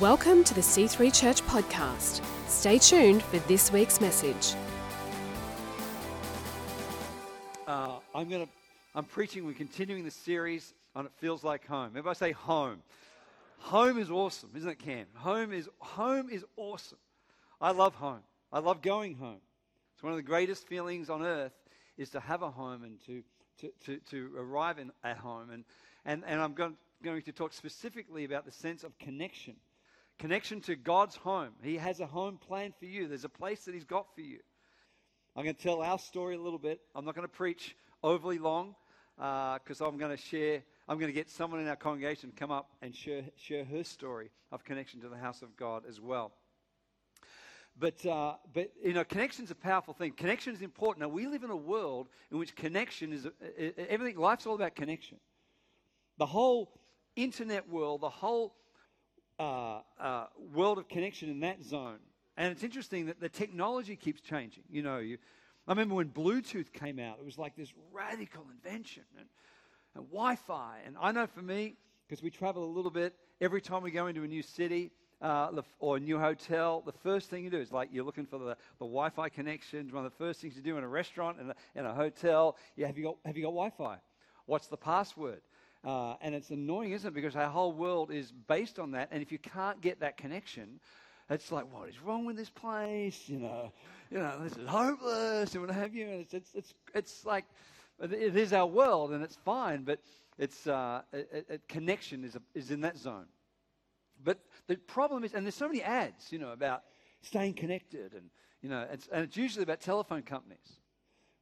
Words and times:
Welcome 0.00 0.42
to 0.44 0.54
the 0.54 0.60
C3 0.60 1.14
Church 1.14 1.40
podcast. 1.42 2.20
Stay 2.48 2.78
tuned 2.78 3.22
for 3.22 3.38
this 3.40 3.70
week's 3.70 4.00
message. 4.00 4.54
Uh, 7.68 7.98
I'm 8.12 8.28
going 8.28 8.44
to. 8.44 8.52
I'm 8.96 9.04
preaching. 9.04 9.46
We're 9.46 9.52
continuing 9.52 10.04
the 10.04 10.10
series 10.10 10.74
on 10.96 11.06
"It 11.06 11.12
Feels 11.18 11.44
Like 11.44 11.64
Home." 11.68 11.90
Everybody 11.90 12.16
say 12.16 12.32
home. 12.32 12.82
Home 13.58 13.98
is 13.98 14.10
awesome, 14.10 14.50
isn't 14.56 14.68
it, 14.68 14.78
Cam? 14.80 15.06
Home 15.14 15.52
is 15.52 15.68
home 15.78 16.28
is 16.28 16.44
awesome. 16.56 16.98
I 17.60 17.70
love 17.70 17.94
home. 17.94 18.22
I 18.52 18.58
love 18.58 18.82
going 18.82 19.14
home. 19.14 19.42
It's 19.94 20.02
one 20.02 20.12
of 20.12 20.16
the 20.16 20.24
greatest 20.24 20.66
feelings 20.66 21.08
on 21.08 21.22
earth 21.22 21.54
is 21.96 22.10
to 22.10 22.20
have 22.20 22.42
a 22.42 22.50
home 22.50 22.82
and 22.82 22.98
to 23.06 23.22
to, 23.60 23.70
to, 23.84 23.98
to 24.10 24.32
arrive 24.36 24.78
in, 24.80 24.90
at 25.04 25.18
home. 25.18 25.50
And, 25.50 25.64
and, 26.04 26.24
and 26.26 26.40
I'm 26.40 26.54
going, 26.54 26.76
going 27.04 27.22
to 27.22 27.32
talk 27.32 27.52
specifically 27.52 28.24
about 28.24 28.44
the 28.44 28.50
sense 28.50 28.82
of 28.82 28.98
connection 28.98 29.54
connection 30.18 30.60
to 30.62 30.76
God's 30.76 31.16
home. 31.16 31.50
He 31.62 31.76
has 31.76 32.00
a 32.00 32.06
home 32.06 32.38
planned 32.38 32.74
for 32.78 32.86
you, 32.86 33.08
there's 33.08 33.24
a 33.24 33.28
place 33.28 33.64
that 33.64 33.74
He's 33.74 33.84
got 33.84 34.14
for 34.14 34.20
you. 34.20 34.38
I'm 35.36 35.42
going 35.42 35.56
to 35.56 35.62
tell 35.62 35.82
our 35.82 35.98
story 35.98 36.36
a 36.36 36.40
little 36.40 36.60
bit. 36.60 36.80
I'm 36.94 37.04
not 37.04 37.16
going 37.16 37.26
to 37.26 37.32
preach 37.32 37.76
overly 38.04 38.38
long 38.38 38.76
because 39.16 39.80
uh, 39.80 39.86
I'm 39.86 39.98
going 39.98 40.16
to 40.16 40.22
share. 40.22 40.62
I'm 40.88 40.98
going 40.98 41.10
to 41.10 41.14
get 41.14 41.30
someone 41.30 41.60
in 41.60 41.68
our 41.68 41.76
congregation 41.76 42.30
to 42.30 42.36
come 42.36 42.50
up 42.50 42.70
and 42.82 42.94
share, 42.94 43.22
share 43.36 43.64
her 43.64 43.82
story 43.82 44.30
of 44.52 44.64
connection 44.64 45.00
to 45.00 45.08
the 45.08 45.16
house 45.16 45.42
of 45.42 45.56
God 45.56 45.84
as 45.88 46.00
well. 46.00 46.32
But, 47.76 48.06
uh, 48.06 48.34
but 48.52 48.70
you 48.84 48.92
know, 48.92 49.02
connection 49.02 49.44
is 49.44 49.50
a 49.50 49.56
powerful 49.56 49.94
thing. 49.94 50.12
Connection 50.12 50.54
is 50.54 50.62
important. 50.62 51.00
Now, 51.00 51.08
we 51.08 51.26
live 51.26 51.42
in 51.42 51.50
a 51.50 51.56
world 51.56 52.08
in 52.30 52.38
which 52.38 52.54
connection 52.54 53.12
is, 53.12 53.26
everything, 53.88 54.16
life's 54.16 54.46
all 54.46 54.54
about 54.54 54.76
connection. 54.76 55.18
The 56.18 56.26
whole 56.26 56.72
internet 57.16 57.68
world, 57.68 58.02
the 58.02 58.10
whole 58.10 58.54
uh, 59.38 59.80
uh, 60.00 60.26
world 60.52 60.78
of 60.78 60.88
connection 60.88 61.28
in 61.28 61.40
that 61.40 61.62
zone. 61.62 61.98
And 62.36 62.50
it's 62.52 62.64
interesting 62.64 63.06
that 63.06 63.20
the 63.20 63.28
technology 63.28 63.96
keeps 63.96 64.20
changing. 64.20 64.64
You 64.70 64.82
know, 64.82 64.98
you, 64.98 65.18
I 65.66 65.72
remember 65.72 65.94
when 65.94 66.08
Bluetooth 66.08 66.72
came 66.72 66.98
out, 66.98 67.18
it 67.18 67.24
was 67.24 67.38
like 67.38 67.56
this 67.56 67.72
radical 67.92 68.44
invention 68.50 69.04
and, 69.18 69.26
and 69.94 70.04
Wi 70.06 70.36
Fi. 70.36 70.78
And 70.86 70.96
I 71.00 71.12
know 71.12 71.26
for 71.26 71.42
me, 71.42 71.76
because 72.06 72.22
we 72.22 72.30
travel 72.30 72.64
a 72.64 72.72
little 72.72 72.90
bit, 72.90 73.14
every 73.40 73.60
time 73.60 73.82
we 73.82 73.90
go 73.90 74.08
into 74.08 74.22
a 74.22 74.28
new 74.28 74.42
city, 74.42 74.90
uh, 75.22 75.50
or 75.78 75.96
a 75.96 76.00
new 76.00 76.18
hotel, 76.18 76.82
the 76.84 76.92
first 76.92 77.30
thing 77.30 77.44
you 77.44 77.50
do 77.50 77.58
is 77.58 77.72
like 77.72 77.88
you're 77.90 78.04
looking 78.04 78.26
for 78.26 78.38
the, 78.38 78.56
the 78.78 78.84
Wi-Fi 78.84 79.30
connections. 79.30 79.92
One 79.92 80.04
of 80.04 80.12
the 80.12 80.18
first 80.18 80.40
things 80.40 80.54
you 80.54 80.62
do 80.62 80.76
in 80.76 80.84
a 80.84 80.88
restaurant 80.88 81.40
and 81.40 81.50
a, 81.50 81.54
in 81.74 81.86
a 81.86 81.94
hotel, 81.94 82.56
yeah, 82.76 82.86
have 82.86 82.98
you 82.98 83.04
got 83.04 83.16
have 83.24 83.36
you 83.36 83.44
got 83.44 83.50
Wi-Fi? 83.50 83.96
What's 84.46 84.66
the 84.66 84.76
password? 84.76 85.40
Uh, 85.84 86.14
and 86.22 86.34
it's 86.34 86.50
annoying, 86.50 86.92
isn't 86.92 87.08
it? 87.08 87.14
Because 87.14 87.36
our 87.36 87.48
whole 87.48 87.72
world 87.72 88.10
is 88.10 88.32
based 88.48 88.78
on 88.78 88.92
that. 88.92 89.08
And 89.10 89.22
if 89.22 89.30
you 89.30 89.38
can't 89.38 89.80
get 89.80 90.00
that 90.00 90.16
connection, 90.16 90.80
it's 91.28 91.52
like, 91.52 91.70
what 91.72 91.88
is 91.88 92.00
wrong 92.00 92.24
with 92.24 92.36
this 92.36 92.50
place? 92.50 93.28
You 93.28 93.38
know, 93.38 93.72
you 94.10 94.18
know, 94.18 94.38
this 94.42 94.56
is 94.56 94.66
hopeless 94.66 95.54
and 95.54 95.66
what 95.66 95.74
have 95.74 95.94
you. 95.94 96.06
And 96.06 96.20
it's, 96.20 96.34
it's, 96.34 96.54
it's, 96.54 96.74
it's 96.94 97.26
like, 97.26 97.44
it 98.00 98.36
is 98.36 98.52
our 98.52 98.66
world 98.66 99.12
and 99.12 99.22
it's 99.22 99.36
fine, 99.44 99.82
but 99.82 100.00
it's, 100.38 100.66
uh, 100.66 101.02
it, 101.12 101.46
it, 101.48 101.68
connection 101.68 102.24
is, 102.24 102.34
a, 102.34 102.40
is 102.54 102.70
in 102.70 102.80
that 102.80 102.96
zone. 102.96 103.26
But 104.22 104.38
the 104.66 104.76
problem 104.76 105.22
is, 105.22 105.34
and 105.34 105.44
there's 105.44 105.54
so 105.54 105.68
many 105.68 105.82
ads, 105.82 106.32
you 106.32 106.38
know, 106.38 106.52
about 106.52 106.82
staying 107.20 107.54
connected 107.54 108.14
and, 108.14 108.30
you 108.62 108.68
know, 108.70 108.86
it's, 108.90 109.06
and 109.12 109.24
it's 109.24 109.36
usually 109.36 109.62
about 109.62 109.80
telephone 109.80 110.22
companies, 110.22 110.80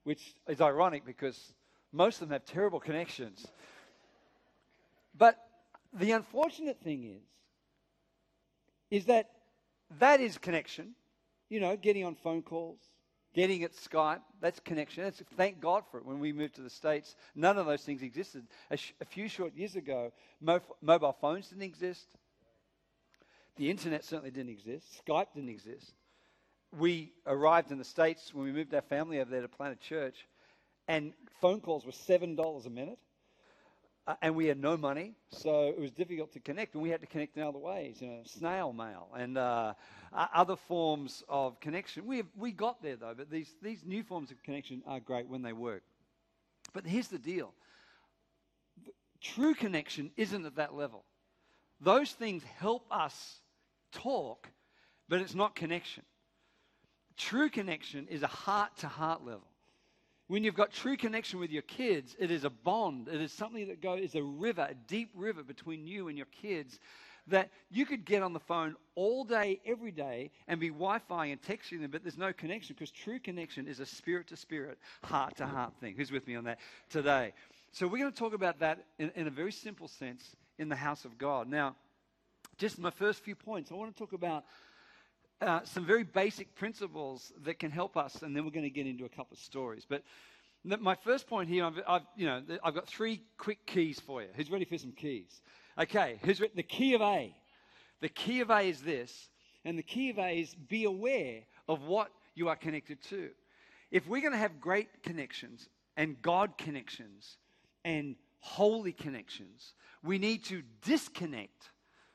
which 0.02 0.34
is 0.48 0.60
ironic 0.60 1.04
because 1.04 1.54
most 1.92 2.20
of 2.20 2.28
them 2.28 2.32
have 2.32 2.44
terrible 2.44 2.80
connections. 2.80 3.46
But 5.16 5.36
the 5.92 6.12
unfortunate 6.12 6.80
thing 6.80 7.04
is, 7.04 7.22
is 8.90 9.06
that 9.06 9.30
that 9.98 10.20
is 10.20 10.38
connection. 10.38 10.94
You 11.48 11.60
know, 11.60 11.76
getting 11.76 12.04
on 12.04 12.14
phone 12.14 12.42
calls, 12.42 12.78
getting 13.34 13.62
at 13.62 13.72
Skype, 13.72 14.20
that's 14.40 14.60
connection. 14.60 15.04
That's, 15.04 15.22
thank 15.36 15.60
God 15.60 15.84
for 15.90 15.98
it. 15.98 16.06
When 16.06 16.18
we 16.18 16.32
moved 16.32 16.54
to 16.56 16.62
the 16.62 16.70
States, 16.70 17.14
none 17.34 17.58
of 17.58 17.66
those 17.66 17.82
things 17.82 18.02
existed. 18.02 18.46
A, 18.70 18.76
sh- 18.76 18.94
a 19.00 19.04
few 19.04 19.28
short 19.28 19.54
years 19.54 19.76
ago, 19.76 20.12
mo- 20.40 20.60
mobile 20.80 21.16
phones 21.20 21.48
didn't 21.48 21.64
exist. 21.64 22.06
The 23.56 23.70
internet 23.70 24.04
certainly 24.04 24.30
didn't 24.30 24.50
exist. 24.50 24.86
Skype 25.06 25.26
didn't 25.34 25.50
exist. 25.50 25.92
We 26.78 27.12
arrived 27.26 27.70
in 27.70 27.76
the 27.76 27.84
States 27.84 28.32
when 28.32 28.46
we 28.46 28.52
moved 28.52 28.74
our 28.74 28.80
family 28.80 29.20
over 29.20 29.30
there 29.30 29.42
to 29.42 29.48
plant 29.48 29.74
a 29.74 29.88
church, 29.88 30.26
and 30.88 31.12
phone 31.40 31.60
calls 31.60 31.84
were 31.84 31.92
$7 31.92 32.66
a 32.66 32.70
minute. 32.70 32.98
Uh, 34.04 34.14
and 34.20 34.34
we 34.34 34.46
had 34.46 34.58
no 34.58 34.76
money, 34.76 35.14
so 35.30 35.68
it 35.68 35.78
was 35.78 35.92
difficult 35.92 36.32
to 36.32 36.40
connect, 36.40 36.74
and 36.74 36.82
we 36.82 36.90
had 36.90 37.00
to 37.00 37.06
connect 37.06 37.36
in 37.36 37.42
other 37.44 37.58
ways, 37.58 37.98
you 38.00 38.08
know, 38.08 38.20
snail 38.24 38.72
mail 38.72 39.06
and 39.16 39.38
uh, 39.38 39.74
other 40.12 40.56
forms 40.56 41.22
of 41.28 41.60
connection. 41.60 42.04
We, 42.04 42.24
we 42.36 42.50
got 42.50 42.82
there 42.82 42.96
though, 42.96 43.14
but 43.16 43.30
these, 43.30 43.54
these 43.62 43.84
new 43.84 44.02
forms 44.02 44.32
of 44.32 44.42
connection 44.42 44.82
are 44.88 44.98
great 44.98 45.28
when 45.28 45.42
they 45.42 45.52
work. 45.52 45.84
But 46.72 46.84
here's 46.84 47.08
the 47.08 47.18
deal 47.18 47.54
true 49.20 49.54
connection 49.54 50.10
isn't 50.16 50.44
at 50.44 50.56
that 50.56 50.74
level. 50.74 51.04
Those 51.80 52.10
things 52.10 52.42
help 52.58 52.84
us 52.90 53.36
talk, 53.92 54.48
but 55.08 55.20
it's 55.20 55.34
not 55.34 55.54
connection. 55.54 56.02
True 57.16 57.50
connection 57.50 58.08
is 58.08 58.22
a 58.22 58.28
heart 58.28 58.76
to 58.78 58.88
heart 58.88 59.24
level. 59.24 59.51
When 60.32 60.44
you've 60.44 60.54
got 60.54 60.72
true 60.72 60.96
connection 60.96 61.40
with 61.40 61.50
your 61.50 61.60
kids, 61.60 62.16
it 62.18 62.30
is 62.30 62.44
a 62.44 62.48
bond. 62.48 63.06
It 63.06 63.20
is 63.20 63.30
something 63.30 63.68
that 63.68 63.82
goes, 63.82 64.00
is 64.00 64.14
a 64.14 64.22
river, 64.22 64.62
a 64.62 64.72
deep 64.72 65.10
river 65.14 65.42
between 65.42 65.84
you 65.86 66.08
and 66.08 66.16
your 66.16 66.26
kids 66.40 66.80
that 67.26 67.50
you 67.70 67.84
could 67.84 68.06
get 68.06 68.22
on 68.22 68.32
the 68.32 68.40
phone 68.40 68.74
all 68.94 69.24
day, 69.24 69.60
every 69.66 69.90
day, 69.90 70.30
and 70.48 70.58
be 70.58 70.68
Wi 70.70 71.00
Fi 71.00 71.26
and 71.26 71.42
texting 71.42 71.82
them, 71.82 71.90
but 71.90 72.02
there's 72.02 72.16
no 72.16 72.32
connection 72.32 72.74
because 72.74 72.90
true 72.90 73.18
connection 73.18 73.68
is 73.68 73.78
a 73.78 73.84
spirit 73.84 74.28
to 74.28 74.36
spirit, 74.38 74.78
heart 75.04 75.36
to 75.36 75.44
heart 75.46 75.74
thing. 75.82 75.96
Who's 75.98 76.10
with 76.10 76.26
me 76.26 76.34
on 76.34 76.44
that 76.44 76.60
today? 76.88 77.34
So, 77.72 77.86
we're 77.86 77.98
going 77.98 78.12
to 78.12 78.18
talk 78.18 78.32
about 78.32 78.58
that 78.60 78.86
in, 78.98 79.12
in, 79.14 79.26
a 79.26 79.30
very 79.30 79.52
simple 79.52 79.86
sense 79.86 80.34
in 80.58 80.70
the 80.70 80.76
house 80.76 81.04
of 81.04 81.18
God. 81.18 81.46
Now, 81.46 81.76
just 82.56 82.78
my 82.78 82.88
first 82.88 83.20
few 83.20 83.34
points, 83.34 83.70
I 83.70 83.74
want 83.74 83.94
to 83.94 83.98
talk 83.98 84.14
about 84.14 84.44
uh, 85.42 85.60
some 85.64 85.84
very 85.84 86.04
basic 86.04 86.54
principles 86.54 87.32
that 87.44 87.58
can 87.58 87.70
help 87.70 87.96
us, 87.96 88.22
and 88.22 88.34
then 88.34 88.44
we're 88.44 88.50
going 88.50 88.62
to 88.64 88.70
get 88.70 88.86
into 88.86 89.04
a 89.04 89.08
couple 89.08 89.34
of 89.34 89.38
stories. 89.38 89.84
But 89.88 90.02
my 90.64 90.94
first 90.94 91.26
point 91.26 91.48
here, 91.48 91.64
I've, 91.64 91.80
I've, 91.86 92.02
you 92.16 92.26
know, 92.26 92.42
I've 92.62 92.74
got 92.74 92.86
three 92.86 93.22
quick 93.36 93.66
keys 93.66 93.98
for 93.98 94.22
you. 94.22 94.28
Who's 94.34 94.50
ready 94.50 94.64
for 94.64 94.78
some 94.78 94.92
keys? 94.92 95.42
Okay, 95.78 96.18
who's 96.22 96.40
re- 96.40 96.50
the 96.54 96.62
key 96.62 96.94
of 96.94 97.00
A? 97.00 97.34
The 98.00 98.08
key 98.08 98.40
of 98.40 98.50
A 98.50 98.60
is 98.60 98.80
this, 98.80 99.28
and 99.64 99.76
the 99.76 99.82
key 99.82 100.10
of 100.10 100.18
A 100.18 100.40
is 100.40 100.54
be 100.54 100.84
aware 100.84 101.40
of 101.68 101.82
what 101.82 102.10
you 102.34 102.48
are 102.48 102.56
connected 102.56 103.02
to. 103.10 103.30
If 103.90 104.06
we're 104.06 104.22
going 104.22 104.32
to 104.32 104.38
have 104.38 104.60
great 104.60 105.02
connections 105.02 105.68
and 105.96 106.20
God 106.22 106.56
connections 106.56 107.36
and 107.84 108.16
holy 108.38 108.92
connections, 108.92 109.74
we 110.02 110.18
need 110.18 110.44
to 110.44 110.62
disconnect 110.84 111.70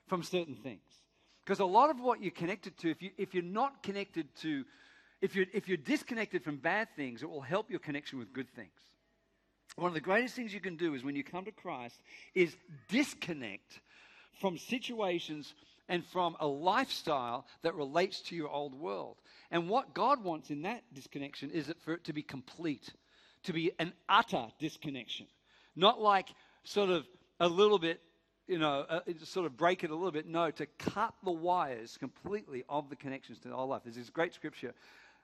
from 0.07 0.23
certain 0.23 0.55
things. 0.55 0.81
Because 1.47 1.61
a 1.61 1.65
lot 1.65 1.89
of 1.89 2.01
what 2.01 2.21
you're 2.21 2.31
connected 2.31 2.77
to, 2.79 2.89
if, 2.89 3.01
you, 3.01 3.11
if 3.17 3.33
you're 3.33 3.41
not 3.41 3.81
connected 3.81 4.27
to, 4.41 4.65
if 5.21 5.33
you're, 5.33 5.45
if 5.53 5.69
you're 5.69 5.77
disconnected 5.77 6.43
from 6.43 6.57
bad 6.57 6.89
things, 6.97 7.23
it 7.23 7.29
will 7.29 7.39
help 7.39 7.71
your 7.71 7.79
connection 7.79 8.19
with 8.19 8.33
good 8.33 8.53
things. 8.53 8.67
One 9.77 9.87
of 9.87 9.93
the 9.93 10.01
greatest 10.01 10.35
things 10.35 10.53
you 10.53 10.59
can 10.59 10.75
do 10.75 10.93
is 10.93 11.05
when 11.05 11.15
you 11.15 11.23
come 11.23 11.45
to 11.45 11.53
Christ 11.53 12.01
is 12.35 12.53
disconnect 12.89 13.79
from 14.41 14.57
situations 14.57 15.53
and 15.87 16.05
from 16.07 16.35
a 16.41 16.47
lifestyle 16.47 17.45
that 17.61 17.75
relates 17.75 18.19
to 18.23 18.35
your 18.35 18.49
old 18.49 18.77
world. 18.77 19.15
And 19.49 19.69
what 19.69 19.93
God 19.93 20.21
wants 20.25 20.49
in 20.49 20.63
that 20.63 20.83
disconnection 20.93 21.51
is 21.51 21.69
it 21.69 21.77
for 21.79 21.93
it 21.93 22.03
to 22.03 22.13
be 22.13 22.23
complete, 22.23 22.89
to 23.43 23.53
be 23.53 23.71
an 23.79 23.93
utter 24.09 24.47
disconnection. 24.59 25.27
Not 25.77 26.01
like 26.01 26.27
sort 26.65 26.89
of 26.89 27.05
a 27.39 27.47
little 27.47 27.79
bit 27.79 28.01
you 28.47 28.57
know, 28.57 28.85
uh, 28.89 28.99
sort 29.23 29.45
of 29.45 29.57
break 29.57 29.83
it 29.83 29.91
a 29.91 29.95
little 29.95 30.11
bit. 30.11 30.25
No, 30.25 30.49
to 30.51 30.65
cut 30.65 31.13
the 31.23 31.31
wires 31.31 31.97
completely 31.97 32.63
of 32.69 32.89
the 32.89 32.95
connections 32.95 33.39
to 33.39 33.51
our 33.51 33.65
life. 33.65 33.81
There's 33.83 33.95
this 33.95 34.09
great 34.09 34.33
scripture 34.33 34.73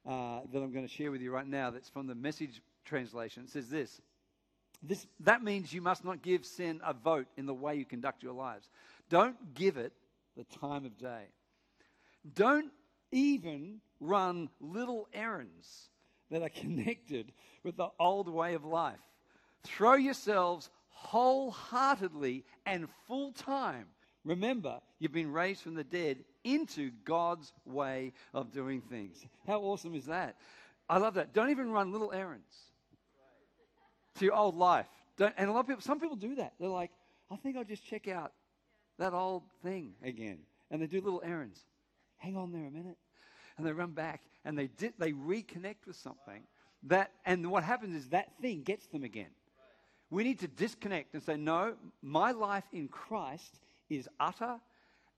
uh, 0.05 0.41
that 0.51 0.61
I'm 0.61 0.73
going 0.73 0.85
to 0.85 0.93
share 0.93 1.11
with 1.11 1.21
you 1.21 1.31
right 1.31 1.47
now 1.47 1.69
that's 1.69 1.89
from 1.89 2.07
the 2.07 2.15
message 2.15 2.61
translation. 2.85 3.43
It 3.43 3.49
says 3.49 3.69
this, 3.69 4.01
this 4.81 5.07
That 5.21 5.43
means 5.43 5.73
you 5.73 5.81
must 5.81 6.03
not 6.03 6.21
give 6.21 6.45
sin 6.45 6.81
a 6.85 6.93
vote 6.93 7.27
in 7.37 7.45
the 7.45 7.53
way 7.53 7.75
you 7.75 7.85
conduct 7.85 8.23
your 8.23 8.33
lives. 8.33 8.69
Don't 9.09 9.53
give 9.53 9.77
it 9.77 9.93
the 10.35 10.43
time 10.43 10.85
of 10.85 10.97
day. 10.97 11.23
Don't 12.35 12.71
even 13.11 13.79
run 13.99 14.49
little 14.59 15.07
errands 15.13 15.89
that 16.29 16.41
are 16.41 16.49
connected 16.61 17.31
with 17.63 17.77
the 17.77 17.89
old 17.99 18.27
way 18.27 18.55
of 18.55 18.65
life. 18.65 18.99
Throw 19.63 19.93
yourselves 19.93 20.69
wholeheartedly 20.89 22.43
and 22.65 22.87
full 23.07 23.31
time. 23.31 23.85
Remember, 24.25 24.79
you've 24.99 25.11
been 25.11 25.31
raised 25.31 25.61
from 25.61 25.75
the 25.75 25.83
dead 25.83 26.23
into 26.43 26.91
God's 27.03 27.51
way 27.65 28.13
of 28.33 28.51
doing 28.51 28.81
things. 28.81 29.25
How 29.45 29.59
awesome 29.61 29.95
is 29.95 30.05
that? 30.05 30.37
I 30.89 30.97
love 30.97 31.15
that. 31.15 31.33
Don't 31.33 31.49
even 31.49 31.71
run 31.71 31.91
little 31.91 32.11
errands 32.11 32.55
to 34.15 34.25
your 34.25 34.35
old 34.35 34.55
life. 34.55 34.87
Don't, 35.17 35.33
and 35.37 35.49
a 35.49 35.53
lot 35.53 35.61
of 35.61 35.67
people, 35.67 35.81
some 35.81 35.99
people 35.99 36.15
do 36.15 36.35
that. 36.35 36.53
They're 36.59 36.69
like, 36.69 36.91
I 37.31 37.35
think 37.35 37.57
I'll 37.57 37.63
just 37.63 37.85
check 37.85 38.07
out 38.07 38.31
that 38.97 39.13
old 39.13 39.43
thing 39.63 39.93
again. 40.03 40.39
and 40.71 40.81
they 40.81 40.87
do 40.87 41.01
little 41.01 41.21
errands. 41.23 41.59
Hang 42.17 42.37
on 42.37 42.51
there 42.51 42.65
a 42.65 42.71
minute. 42.71 42.97
And 43.57 43.67
they 43.67 43.71
run 43.71 43.91
back 43.91 44.21
and 44.45 44.57
they, 44.57 44.67
di- 44.67 44.93
they 44.97 45.11
reconnect 45.11 45.85
with 45.85 45.95
something 45.95 46.43
that, 46.83 47.11
and 47.25 47.49
what 47.51 47.63
happens 47.63 47.95
is 47.95 48.09
that 48.09 48.29
thing 48.41 48.63
gets 48.63 48.87
them 48.87 49.03
again. 49.03 49.29
We 50.09 50.23
need 50.23 50.39
to 50.39 50.47
disconnect 50.47 51.13
and 51.13 51.23
say, 51.23 51.37
no, 51.37 51.73
my 52.01 52.31
life 52.31 52.65
in 52.71 52.87
Christ 52.87 53.59
is 53.89 54.07
utter 54.19 54.59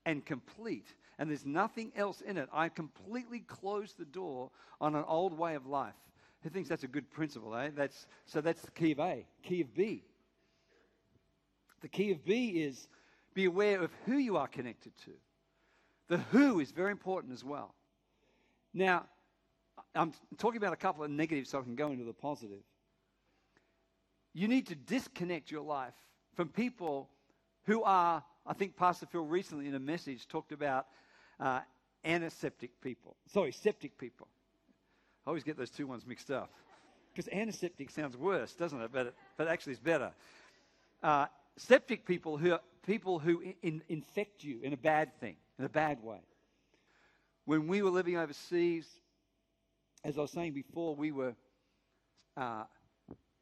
and 0.04 0.24
complete, 0.24 0.86
and 1.18 1.28
there's 1.28 1.44
nothing 1.44 1.92
else 1.96 2.20
in 2.20 2.36
it. 2.36 2.48
I 2.52 2.68
completely 2.68 3.40
close 3.40 3.92
the 3.92 4.04
door 4.04 4.50
on 4.80 4.94
an 4.94 5.04
old 5.06 5.36
way 5.36 5.54
of 5.54 5.66
life. 5.66 5.94
Who 6.42 6.50
thinks 6.50 6.68
that's 6.68 6.84
a 6.84 6.88
good 6.88 7.10
principle, 7.10 7.54
eh? 7.56 7.70
That's, 7.74 8.06
so 8.24 8.40
that's 8.40 8.62
the 8.62 8.70
key 8.70 8.92
of 8.92 9.00
A. 9.00 9.26
Key 9.42 9.62
of 9.62 9.74
B. 9.74 10.04
The 11.82 11.88
key 11.88 12.12
of 12.12 12.24
B 12.24 12.48
is 12.48 12.88
be 13.34 13.44
aware 13.44 13.82
of 13.82 13.90
who 14.06 14.16
you 14.16 14.36
are 14.36 14.48
connected 14.48 14.92
to. 15.04 15.10
The 16.08 16.18
who 16.18 16.60
is 16.60 16.70
very 16.70 16.92
important 16.92 17.32
as 17.32 17.44
well. 17.44 17.74
Now, 18.72 19.06
I'm 19.94 20.12
talking 20.38 20.58
about 20.58 20.72
a 20.72 20.76
couple 20.76 21.04
of 21.04 21.10
negatives 21.10 21.50
so 21.50 21.58
I 21.58 21.62
can 21.62 21.74
go 21.74 21.90
into 21.90 22.04
the 22.04 22.12
positive. 22.12 22.62
You 24.36 24.48
need 24.48 24.66
to 24.66 24.74
disconnect 24.74 25.50
your 25.50 25.62
life 25.62 25.94
from 26.34 26.48
people 26.48 27.08
who 27.64 27.82
are, 27.84 28.22
I 28.46 28.52
think 28.52 28.76
Pastor 28.76 29.06
Phil 29.06 29.24
recently 29.24 29.66
in 29.66 29.74
a 29.74 29.80
message 29.80 30.28
talked 30.28 30.52
about 30.52 30.88
uh, 31.40 31.60
antiseptic 32.04 32.78
people. 32.82 33.16
Sorry, 33.32 33.50
septic 33.50 33.96
people. 33.96 34.28
I 35.26 35.30
always 35.30 35.42
get 35.42 35.56
those 35.56 35.70
two 35.70 35.86
ones 35.86 36.06
mixed 36.06 36.30
up. 36.30 36.50
Because 37.14 37.32
antiseptic 37.32 37.88
sounds 37.88 38.14
worse, 38.14 38.52
doesn't 38.52 38.78
it? 38.78 38.90
But, 38.92 39.06
it, 39.06 39.14
but 39.38 39.48
actually 39.48 39.72
it's 39.72 39.80
better. 39.80 40.12
Uh, 41.02 41.26
septic 41.56 42.04
people 42.04 42.36
who 42.36 42.52
are 42.52 42.60
people 42.86 43.18
who 43.18 43.42
in, 43.62 43.80
infect 43.88 44.44
you 44.44 44.60
in 44.62 44.74
a 44.74 44.76
bad 44.76 45.18
thing, 45.18 45.36
in 45.58 45.64
a 45.64 45.70
bad 45.70 46.02
way. 46.02 46.20
When 47.46 47.68
we 47.68 47.80
were 47.80 47.88
living 47.88 48.18
overseas, 48.18 48.86
as 50.04 50.18
I 50.18 50.20
was 50.20 50.30
saying 50.30 50.52
before, 50.52 50.94
we 50.94 51.10
were 51.10 51.34
uh, 52.36 52.64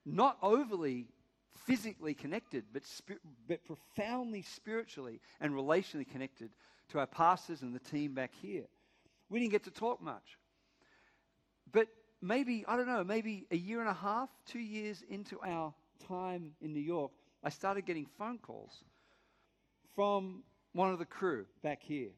not 0.04 0.38
overly 0.42 1.06
physically 1.66 2.14
connected, 2.14 2.64
but, 2.72 2.84
spir- 2.84 3.20
but 3.48 3.64
profoundly 3.64 4.42
spiritually 4.42 5.20
and 5.40 5.52
relationally 5.54 6.08
connected 6.08 6.50
to 6.88 6.98
our 6.98 7.06
pastors 7.06 7.62
and 7.62 7.74
the 7.74 7.78
team 7.78 8.14
back 8.14 8.32
here. 8.42 8.64
We 9.30 9.40
didn't 9.40 9.52
get 9.52 9.64
to 9.64 9.70
talk 9.70 10.02
much. 10.02 10.38
But 11.72 11.88
maybe, 12.20 12.64
I 12.68 12.76
don't 12.76 12.86
know, 12.86 13.04
maybe 13.04 13.46
a 13.50 13.56
year 13.56 13.80
and 13.80 13.88
a 13.88 13.94
half, 13.94 14.28
two 14.46 14.58
years 14.58 15.02
into 15.08 15.40
our 15.42 15.72
time 16.06 16.52
in 16.60 16.72
New 16.72 16.80
York, 16.80 17.12
I 17.42 17.48
started 17.48 17.86
getting 17.86 18.06
phone 18.18 18.38
calls 18.38 18.84
from 19.94 20.42
one 20.72 20.90
of 20.90 20.98
the 20.98 21.04
crew 21.04 21.46
back 21.62 21.82
here. 21.82 22.10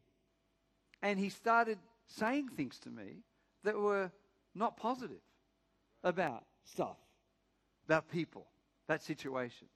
And 1.03 1.19
he 1.19 1.29
started 1.29 1.79
saying 2.07 2.49
things 2.57 2.79
to 2.81 2.91
me 2.91 3.23
that 3.65 3.77
were 3.77 4.11
not 4.55 4.77
positive 4.77 5.21
about 6.03 6.45
stuff, 6.65 6.97
about 7.87 8.11
people, 8.11 8.47
that 8.89 9.03
situations. 9.03 9.71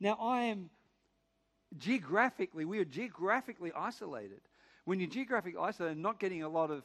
Now, 0.00 0.18
I 0.20 0.42
am 0.44 0.70
geographically, 1.78 2.64
we 2.64 2.78
are 2.78 2.84
geographically 2.84 3.72
isolated. 3.76 4.40
When 4.84 5.00
you're 5.00 5.08
geographically 5.08 5.60
isolated, 5.60 5.92
and 5.92 6.02
not 6.02 6.18
getting 6.18 6.42
a 6.42 6.48
lot 6.48 6.70
of 6.70 6.82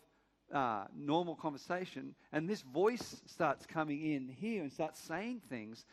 uh, 0.53 0.85
normal 0.95 1.35
conversation, 1.35 2.15
and 2.31 2.49
this 2.49 2.61
voice 2.61 3.21
starts 3.25 3.65
coming 3.65 4.13
in 4.13 4.29
here 4.29 4.61
and 4.61 4.71
starts 4.71 5.01
saying 5.01 5.41
things, 5.49 5.85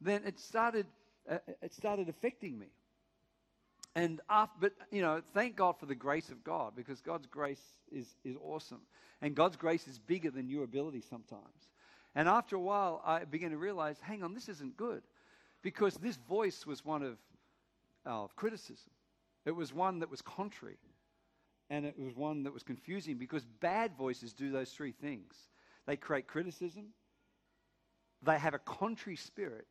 then 0.00 0.22
it 0.26 0.38
started, 0.38 0.86
uh, 1.30 1.38
it 1.62 1.72
started 1.72 2.08
affecting 2.08 2.58
me. 2.58 2.66
And 3.94 4.20
after, 4.28 4.56
but 4.60 4.72
you 4.90 5.00
know, 5.00 5.22
thank 5.32 5.56
God 5.56 5.78
for 5.78 5.86
the 5.86 5.94
grace 5.94 6.30
of 6.30 6.42
God 6.42 6.74
because 6.74 7.00
God's 7.00 7.26
grace 7.26 7.62
is, 7.92 8.08
is 8.24 8.36
awesome. 8.42 8.80
And 9.22 9.34
God's 9.34 9.56
grace 9.56 9.86
is 9.86 9.98
bigger 9.98 10.30
than 10.30 10.48
your 10.48 10.64
ability 10.64 11.02
sometimes. 11.08 11.70
And 12.14 12.28
after 12.28 12.56
a 12.56 12.60
while, 12.60 13.02
I 13.04 13.24
began 13.24 13.50
to 13.50 13.58
realize 13.58 13.98
hang 14.00 14.22
on, 14.22 14.34
this 14.34 14.48
isn't 14.48 14.76
good. 14.76 15.02
Because 15.62 15.94
this 15.94 16.16
voice 16.16 16.66
was 16.66 16.84
one 16.84 17.02
of, 17.02 17.16
of 18.04 18.36
criticism, 18.36 18.90
it 19.46 19.52
was 19.52 19.72
one 19.72 20.00
that 20.00 20.10
was 20.10 20.20
contrary, 20.20 20.78
and 21.70 21.86
it 21.86 21.98
was 21.98 22.14
one 22.14 22.42
that 22.44 22.52
was 22.52 22.62
confusing 22.62 23.16
because 23.16 23.44
bad 23.60 23.96
voices 23.96 24.32
do 24.32 24.50
those 24.50 24.70
three 24.70 24.92
things 24.92 25.34
they 25.86 25.96
create 25.96 26.26
criticism, 26.26 26.86
they 28.22 28.38
have 28.38 28.54
a 28.54 28.58
contrary 28.58 29.16
spirit, 29.16 29.66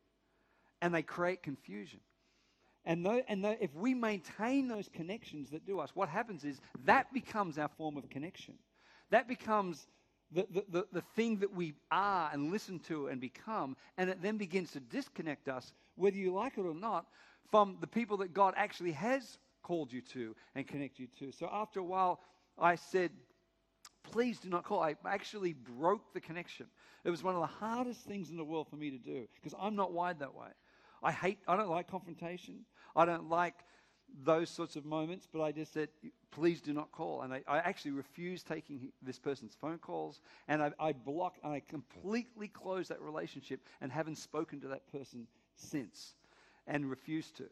and 0.81 0.93
they 0.93 1.01
create 1.01 1.41
confusion. 1.41 1.99
And, 2.85 3.05
though, 3.05 3.21
and 3.27 3.43
though, 3.43 3.55
if 3.59 3.73
we 3.73 3.93
maintain 3.93 4.67
those 4.67 4.89
connections 4.89 5.49
that 5.51 5.65
do 5.65 5.79
us, 5.79 5.95
what 5.95 6.09
happens 6.09 6.43
is 6.43 6.59
that 6.85 7.11
becomes 7.13 7.57
our 7.57 7.69
form 7.69 7.97
of 7.97 8.09
connection. 8.09 8.55
That 9.09 9.27
becomes 9.27 9.87
the, 10.33 10.47
the, 10.51 10.65
the, 10.69 10.87
the, 10.93 11.01
thing 11.15 11.37
that 11.37 11.53
we 11.53 11.73
are 11.91 12.29
and 12.33 12.51
listen 12.51 12.79
to 12.79 13.07
and 13.07 13.21
become, 13.21 13.75
and 13.97 14.09
it 14.09 14.21
then 14.21 14.37
begins 14.37 14.71
to 14.71 14.79
disconnect 14.79 15.47
us, 15.47 15.73
whether 15.95 16.17
you 16.17 16.33
like 16.33 16.57
it 16.57 16.61
or 16.61 16.73
not, 16.73 17.05
from 17.51 17.77
the 17.81 17.87
people 17.87 18.17
that 18.17 18.33
God 18.33 18.53
actually 18.57 18.93
has 18.93 19.37
called 19.61 19.91
you 19.93 20.01
to 20.01 20.35
and 20.55 20.67
connect 20.67 20.99
you 20.99 21.07
to. 21.19 21.31
So 21.31 21.49
after 21.51 21.79
a 21.79 21.83
while, 21.83 22.19
I 22.57 22.75
said, 22.75 23.11
please 24.03 24.39
do 24.39 24.49
not 24.49 24.63
call. 24.63 24.81
I 24.81 24.95
actually 25.05 25.53
broke 25.53 26.13
the 26.13 26.21
connection. 26.21 26.67
It 27.03 27.09
was 27.09 27.23
one 27.23 27.35
of 27.35 27.41
the 27.41 27.47
hardest 27.47 28.01
things 28.01 28.29
in 28.29 28.37
the 28.37 28.43
world 28.43 28.67
for 28.69 28.75
me 28.75 28.91
to 28.91 28.97
do 28.97 29.27
because 29.35 29.57
I'm 29.59 29.75
not 29.75 29.91
wired 29.91 30.19
that 30.19 30.35
way. 30.35 30.49
I 31.01 31.11
hate, 31.11 31.39
I 31.47 31.55
don't 31.57 31.69
like 31.69 31.89
confrontation. 31.89 32.65
I 32.95 33.05
don't 33.05 33.29
like 33.29 33.55
those 34.23 34.49
sorts 34.49 34.75
of 34.75 34.85
moments, 34.85 35.27
but 35.31 35.41
I 35.41 35.51
just 35.51 35.73
said, 35.73 35.89
please 36.31 36.61
do 36.61 36.73
not 36.73 36.91
call. 36.91 37.21
And 37.21 37.33
I, 37.33 37.41
I 37.47 37.57
actually 37.57 37.91
refused 37.91 38.47
taking 38.47 38.91
this 39.01 39.19
person's 39.19 39.55
phone 39.59 39.77
calls, 39.77 40.21
and 40.47 40.61
I, 40.61 40.71
I 40.79 40.93
blocked 40.93 41.39
and 41.43 41.53
I 41.53 41.61
completely 41.61 42.47
closed 42.47 42.89
that 42.89 43.01
relationship 43.01 43.61
and 43.81 43.91
haven't 43.91 44.17
spoken 44.17 44.61
to 44.61 44.67
that 44.69 44.91
person 44.91 45.27
since 45.55 46.13
and 46.67 46.89
refused 46.89 47.37
to. 47.37 47.45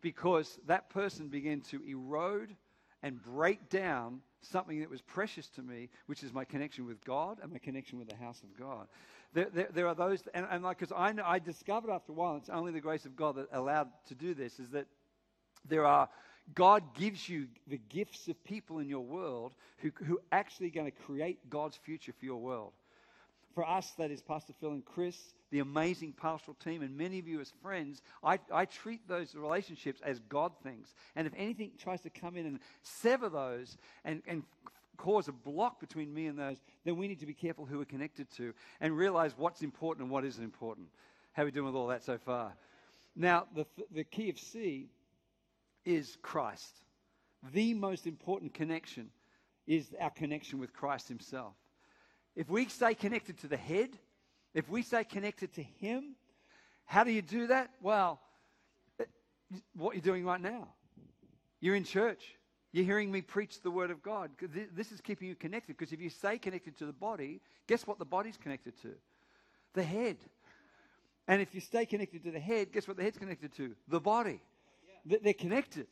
Because 0.00 0.58
that 0.66 0.90
person 0.90 1.28
began 1.28 1.60
to 1.62 1.82
erode 1.84 2.54
and 3.02 3.22
break 3.22 3.68
down 3.68 4.20
something 4.40 4.80
that 4.80 4.90
was 4.90 5.00
precious 5.00 5.48
to 5.48 5.62
me, 5.62 5.88
which 6.06 6.22
is 6.22 6.32
my 6.32 6.44
connection 6.44 6.86
with 6.86 7.04
God 7.04 7.38
and 7.42 7.52
my 7.52 7.58
connection 7.58 7.98
with 7.98 8.08
the 8.08 8.16
house 8.16 8.42
of 8.42 8.56
God. 8.58 8.86
There, 9.32 9.48
there, 9.52 9.68
there 9.72 9.88
are 9.88 9.94
those, 9.94 10.22
and, 10.34 10.46
and 10.50 10.62
like, 10.62 10.78
because 10.78 10.92
I, 10.92 11.12
I 11.24 11.38
discovered 11.38 11.90
after 11.90 12.12
a 12.12 12.14
while, 12.14 12.36
it's 12.36 12.48
only 12.48 12.72
the 12.72 12.80
grace 12.80 13.04
of 13.04 13.16
God 13.16 13.36
that 13.36 13.48
allowed 13.52 13.88
to 14.06 14.14
do 14.14 14.34
this, 14.34 14.58
is 14.58 14.70
that 14.70 14.86
there 15.66 15.86
are, 15.86 16.08
God 16.54 16.94
gives 16.94 17.28
you 17.28 17.46
the 17.66 17.80
gifts 17.88 18.28
of 18.28 18.42
people 18.44 18.78
in 18.78 18.88
your 18.88 19.04
world 19.04 19.52
who, 19.78 19.90
who 20.04 20.16
are 20.16 20.22
actually 20.32 20.70
going 20.70 20.86
to 20.86 20.96
create 21.06 21.50
God's 21.50 21.76
future 21.76 22.12
for 22.18 22.24
your 22.24 22.40
world. 22.40 22.72
For 23.54 23.68
us, 23.68 23.90
that 23.98 24.10
is 24.10 24.22
Pastor 24.22 24.52
Phil 24.60 24.70
and 24.70 24.84
Chris, 24.84 25.16
the 25.50 25.58
amazing 25.58 26.12
pastoral 26.12 26.56
team, 26.62 26.82
and 26.82 26.96
many 26.96 27.18
of 27.18 27.26
you 27.26 27.40
as 27.40 27.52
friends, 27.62 28.02
I, 28.22 28.38
I 28.52 28.66
treat 28.66 29.08
those 29.08 29.34
relationships 29.34 30.00
as 30.04 30.20
God 30.28 30.52
things. 30.62 30.94
And 31.16 31.26
if 31.26 31.32
anything 31.36 31.72
tries 31.78 32.00
to 32.02 32.10
come 32.10 32.36
in 32.36 32.46
and 32.46 32.60
sever 32.82 33.28
those 33.28 33.76
and, 34.04 34.22
and 34.28 34.44
cause 34.96 35.28
a 35.28 35.32
block 35.32 35.80
between 35.80 36.12
me 36.12 36.26
and 36.26 36.38
those, 36.38 36.58
then 36.84 36.96
we 36.96 37.08
need 37.08 37.20
to 37.20 37.26
be 37.26 37.34
careful 37.34 37.64
who 37.64 37.78
we're 37.78 37.84
connected 37.84 38.30
to 38.36 38.52
and 38.80 38.96
realize 38.96 39.32
what's 39.36 39.62
important 39.62 40.04
and 40.04 40.10
what 40.10 40.24
isn't 40.24 40.44
important. 40.44 40.88
How 41.32 41.42
are 41.42 41.46
we 41.46 41.50
doing 41.50 41.66
with 41.66 41.74
all 41.74 41.88
that 41.88 42.04
so 42.04 42.18
far? 42.18 42.52
Now, 43.16 43.46
the, 43.54 43.66
the 43.90 44.04
key 44.04 44.28
of 44.30 44.38
C 44.38 44.88
is 45.88 46.18
Christ. 46.20 46.82
The 47.54 47.72
most 47.72 48.06
important 48.06 48.52
connection 48.52 49.08
is 49.66 49.94
our 49.98 50.10
connection 50.10 50.58
with 50.58 50.74
Christ 50.74 51.08
Himself. 51.08 51.54
If 52.36 52.50
we 52.50 52.66
stay 52.66 52.94
connected 52.94 53.38
to 53.38 53.48
the 53.48 53.56
head, 53.56 53.88
if 54.52 54.68
we 54.68 54.82
stay 54.82 55.04
connected 55.04 55.54
to 55.54 55.62
Him, 55.62 56.14
how 56.84 57.04
do 57.04 57.10
you 57.10 57.22
do 57.22 57.46
that? 57.46 57.70
Well, 57.80 58.20
what 59.76 59.94
you're 59.94 60.02
doing 60.02 60.26
right 60.26 60.40
now. 60.40 60.68
You're 61.60 61.74
in 61.74 61.84
church. 61.84 62.34
You're 62.72 62.84
hearing 62.84 63.10
me 63.10 63.22
preach 63.22 63.62
the 63.62 63.70
Word 63.70 63.90
of 63.90 64.02
God. 64.02 64.30
This 64.74 64.92
is 64.92 65.00
keeping 65.00 65.26
you 65.26 65.34
connected 65.34 65.78
because 65.78 65.94
if 65.94 66.02
you 66.02 66.10
stay 66.10 66.36
connected 66.36 66.76
to 66.78 66.86
the 66.86 66.92
body, 66.92 67.40
guess 67.66 67.86
what 67.86 67.98
the 67.98 68.04
body's 68.04 68.36
connected 68.36 68.78
to? 68.82 68.90
The 69.72 69.82
head. 69.82 70.18
And 71.26 71.40
if 71.40 71.54
you 71.54 71.62
stay 71.62 71.86
connected 71.86 72.24
to 72.24 72.30
the 72.30 72.40
head, 72.40 72.72
guess 72.72 72.86
what 72.86 72.98
the 72.98 73.02
head's 73.02 73.16
connected 73.16 73.54
to? 73.56 73.74
The 73.88 74.00
body. 74.00 74.42
They're 75.08 75.34
connected. 75.34 75.86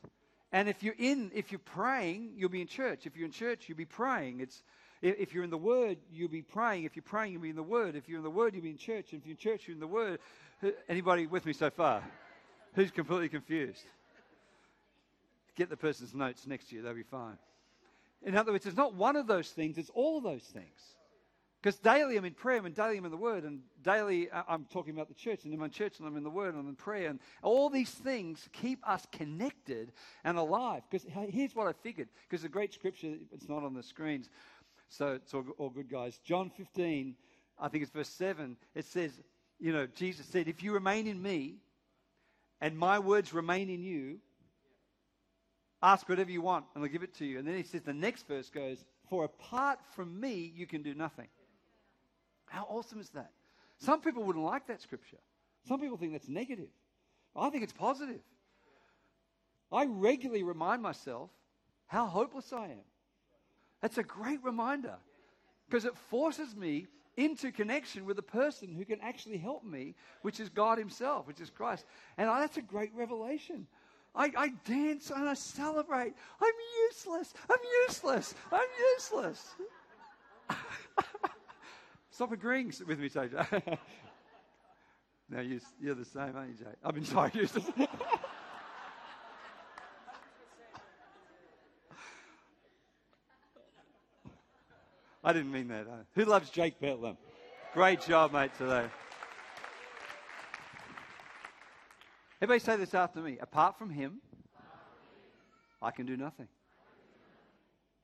And 0.52 0.68
if 0.68 0.82
you're 0.82 0.94
in, 0.98 1.30
if 1.34 1.50
you're 1.50 1.58
praying, 1.58 2.32
you'll 2.36 2.50
be 2.50 2.60
in 2.60 2.66
church. 2.66 3.06
If 3.06 3.16
you're 3.16 3.26
in 3.26 3.32
church, 3.32 3.68
you'll 3.68 3.78
be 3.78 3.84
praying. 3.84 4.40
It's 4.40 4.62
if 5.02 5.34
you're 5.34 5.44
in 5.44 5.50
the 5.50 5.58
Word, 5.58 5.98
you'll 6.10 6.30
be 6.30 6.42
praying. 6.42 6.84
If 6.84 6.96
you're 6.96 7.02
praying, 7.02 7.32
you'll 7.32 7.42
be 7.42 7.50
in 7.50 7.56
the 7.56 7.62
Word. 7.62 7.96
If 7.96 8.08
you're 8.08 8.18
in 8.18 8.24
the 8.24 8.30
Word, 8.30 8.54
you'll 8.54 8.62
be 8.62 8.70
in 8.70 8.78
church. 8.78 9.12
If 9.12 9.26
you're 9.26 9.32
in 9.32 9.36
church, 9.36 9.68
you're 9.68 9.74
in 9.74 9.80
the 9.80 9.86
Word. 9.86 10.20
Anybody 10.88 11.26
with 11.26 11.44
me 11.44 11.52
so 11.52 11.70
far? 11.70 12.02
Who's 12.74 12.90
completely 12.90 13.28
confused? 13.28 13.82
Get 15.56 15.70
the 15.70 15.76
person's 15.76 16.14
notes 16.14 16.46
next 16.46 16.68
to 16.68 16.76
you, 16.76 16.82
they'll 16.82 16.94
be 16.94 17.02
fine. 17.02 17.38
In 18.22 18.36
other 18.36 18.52
words, 18.52 18.66
it's 18.66 18.76
not 18.76 18.94
one 18.94 19.16
of 19.16 19.26
those 19.26 19.48
things, 19.48 19.78
it's 19.78 19.90
all 19.90 20.18
of 20.18 20.24
those 20.24 20.42
things. 20.42 20.95
Because 21.66 21.80
daily 21.80 22.16
I'm 22.16 22.24
in 22.24 22.32
prayer, 22.32 22.64
and 22.64 22.72
daily 22.76 22.96
I'm 22.96 23.06
in 23.06 23.10
the 23.10 23.16
Word, 23.16 23.42
and 23.42 23.58
daily 23.82 24.30
uh, 24.30 24.44
I'm 24.48 24.66
talking 24.66 24.94
about 24.94 25.08
the 25.08 25.14
church, 25.14 25.42
and 25.42 25.52
in 25.52 25.58
my 25.58 25.66
church, 25.66 25.98
and 25.98 26.06
I'm 26.06 26.16
in 26.16 26.22
the 26.22 26.30
Word, 26.30 26.54
and 26.54 26.60
I'm 26.60 26.68
in 26.68 26.76
prayer, 26.76 27.10
and 27.10 27.18
all 27.42 27.70
these 27.70 27.90
things 27.90 28.48
keep 28.52 28.88
us 28.88 29.04
connected 29.10 29.90
and 30.22 30.38
alive. 30.38 30.82
Because 30.88 31.04
here's 31.28 31.56
what 31.56 31.66
I 31.66 31.72
figured, 31.72 32.06
because 32.22 32.42
the 32.42 32.48
great 32.48 32.72
scripture, 32.72 33.16
it's 33.32 33.48
not 33.48 33.64
on 33.64 33.74
the 33.74 33.82
screens, 33.82 34.30
so 34.88 35.14
it's 35.14 35.34
all, 35.34 35.44
all 35.58 35.70
good, 35.70 35.90
guys. 35.90 36.20
John 36.24 36.50
15, 36.56 37.16
I 37.58 37.66
think 37.66 37.82
it's 37.82 37.90
verse 37.90 38.10
7, 38.10 38.56
it 38.76 38.84
says, 38.84 39.10
you 39.58 39.72
know, 39.72 39.88
Jesus 39.88 40.24
said, 40.26 40.46
If 40.46 40.62
you 40.62 40.72
remain 40.72 41.08
in 41.08 41.20
me, 41.20 41.56
and 42.60 42.78
my 42.78 43.00
words 43.00 43.34
remain 43.34 43.70
in 43.70 43.82
you, 43.82 44.20
ask 45.82 46.08
whatever 46.08 46.30
you 46.30 46.42
want, 46.42 46.66
and 46.76 46.84
I'll 46.84 46.90
give 46.90 47.02
it 47.02 47.14
to 47.14 47.24
you. 47.24 47.40
And 47.40 47.48
then 47.48 47.56
he 47.56 47.64
says, 47.64 47.82
the 47.82 47.92
next 47.92 48.28
verse 48.28 48.50
goes, 48.50 48.84
For 49.10 49.24
apart 49.24 49.80
from 49.96 50.20
me, 50.20 50.52
you 50.54 50.68
can 50.68 50.84
do 50.84 50.94
nothing. 50.94 51.26
How 52.46 52.66
awesome 52.68 53.00
is 53.00 53.10
that? 53.10 53.30
Some 53.78 54.00
people 54.00 54.22
wouldn't 54.22 54.44
like 54.44 54.66
that 54.68 54.80
scripture. 54.80 55.18
Some 55.66 55.80
people 55.80 55.96
think 55.96 56.12
that's 56.12 56.28
negative. 56.28 56.68
I 57.34 57.50
think 57.50 57.64
it's 57.64 57.72
positive. 57.72 58.20
I 59.72 59.86
regularly 59.86 60.42
remind 60.42 60.80
myself 60.80 61.30
how 61.86 62.06
hopeless 62.06 62.52
I 62.52 62.66
am. 62.66 62.84
That's 63.82 63.98
a 63.98 64.02
great 64.02 64.42
reminder 64.42 64.96
because 65.68 65.84
it 65.84 65.96
forces 65.96 66.56
me 66.56 66.86
into 67.16 67.50
connection 67.50 68.04
with 68.04 68.18
a 68.18 68.22
person 68.22 68.72
who 68.72 68.84
can 68.84 69.00
actually 69.00 69.38
help 69.38 69.64
me, 69.64 69.94
which 70.22 70.38
is 70.40 70.48
God 70.48 70.78
Himself, 70.78 71.26
which 71.26 71.40
is 71.40 71.50
Christ. 71.50 71.84
And 72.18 72.28
that's 72.28 72.56
a 72.56 72.62
great 72.62 72.92
revelation. 72.94 73.66
I, 74.14 74.32
I 74.36 74.48
dance 74.64 75.10
and 75.10 75.28
I 75.28 75.34
celebrate. 75.34 76.14
I'm 76.40 76.54
useless. 76.88 77.34
I'm 77.50 77.58
useless. 77.86 78.34
I'm 78.50 78.68
useless. 78.94 79.54
Stop 82.16 82.32
agreeing 82.32 82.72
with 82.86 82.98
me, 82.98 83.10
Jay. 83.10 83.28
no, 85.28 85.40
you, 85.42 85.60
are 85.86 85.94
the 85.94 86.02
same, 86.02 86.32
aren't 86.34 86.48
you, 86.48 86.54
Jay? 86.64 86.70
I've 86.82 86.94
been 86.94 87.04
sorry. 87.04 87.30
I 95.22 95.32
didn't 95.34 95.52
mean 95.52 95.68
that. 95.68 95.86
Uh, 95.86 96.04
who 96.14 96.24
loves 96.24 96.48
Jake 96.48 96.80
Betlam? 96.80 97.18
Great 97.74 98.00
job, 98.00 98.32
mate, 98.32 98.52
today. 98.56 98.86
Everybody 102.40 102.64
say 102.64 102.76
this 102.76 102.94
after 102.94 103.20
me. 103.20 103.36
Apart 103.42 103.78
from 103.78 103.90
him, 103.90 104.22
I 105.82 105.90
can 105.90 106.06
do 106.06 106.16
nothing. 106.16 106.48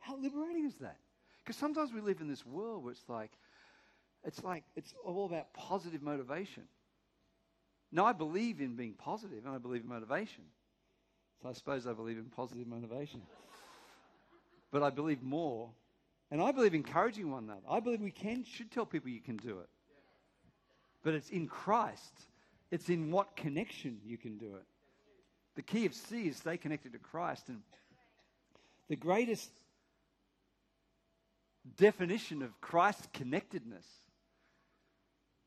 How 0.01 0.19
liberating 0.19 0.67
is 0.67 0.75
that? 0.83 0.99
Because 1.43 1.57
sometimes 1.57 1.95
we 1.95 2.03
live 2.03 2.21
in 2.21 2.29
this 2.29 2.45
world 2.45 2.85
where 2.85 2.93
it's 2.93 3.09
like, 3.09 3.31
it's 4.25 4.43
like 4.45 4.65
it's 4.77 4.95
all 5.05 5.27
about 5.27 5.53
positive 5.53 6.03
motivation. 6.03 6.65
Now, 7.91 8.07
I 8.07 8.13
believe 8.13 8.61
in 8.61 8.75
being 8.75 8.95
positive 8.95 9.45
and 9.45 9.55
I 9.55 9.59
believe 9.59 9.83
in 9.83 9.89
motivation. 9.89 10.45
So 11.43 11.49
I 11.49 11.53
suppose 11.53 11.87
I 11.87 11.93
believe 11.93 12.17
in 12.17 12.25
positive 12.25 12.67
motivation. 12.67 13.21
but 14.71 14.83
I 14.83 14.91
believe 14.91 15.23
more. 15.23 15.71
And 16.31 16.41
I 16.41 16.53
believe 16.53 16.75
encouraging 16.75 17.31
one 17.31 17.45
another. 17.45 17.61
I 17.69 17.81
believe 17.81 18.01
we 18.01 18.11
can, 18.11 18.45
should 18.45 18.71
tell 18.71 18.87
people 18.87 19.11
you 19.11 19.21
can 19.21 19.37
do 19.37 19.59
it. 19.59 19.69
But 21.03 21.15
it's 21.15 21.29
in 21.29 21.47
Christ, 21.47 22.15
it's 22.71 22.89
in 22.89 23.11
what 23.11 23.37
connection 23.37 23.99
you 24.07 24.17
can 24.17 24.39
do 24.39 24.55
it. 24.55 24.65
The 25.57 25.63
key 25.63 25.85
of 25.85 25.93
C 25.93 26.29
is 26.29 26.37
stay 26.37 26.57
connected 26.57 26.93
to 26.93 26.99
Christ. 26.99 27.49
And 27.49 27.61
the 28.89 28.97
greatest 28.97 29.51
definition 31.77 32.41
of 32.43 32.59
Christ's 32.61 33.09
connectedness 33.13 33.85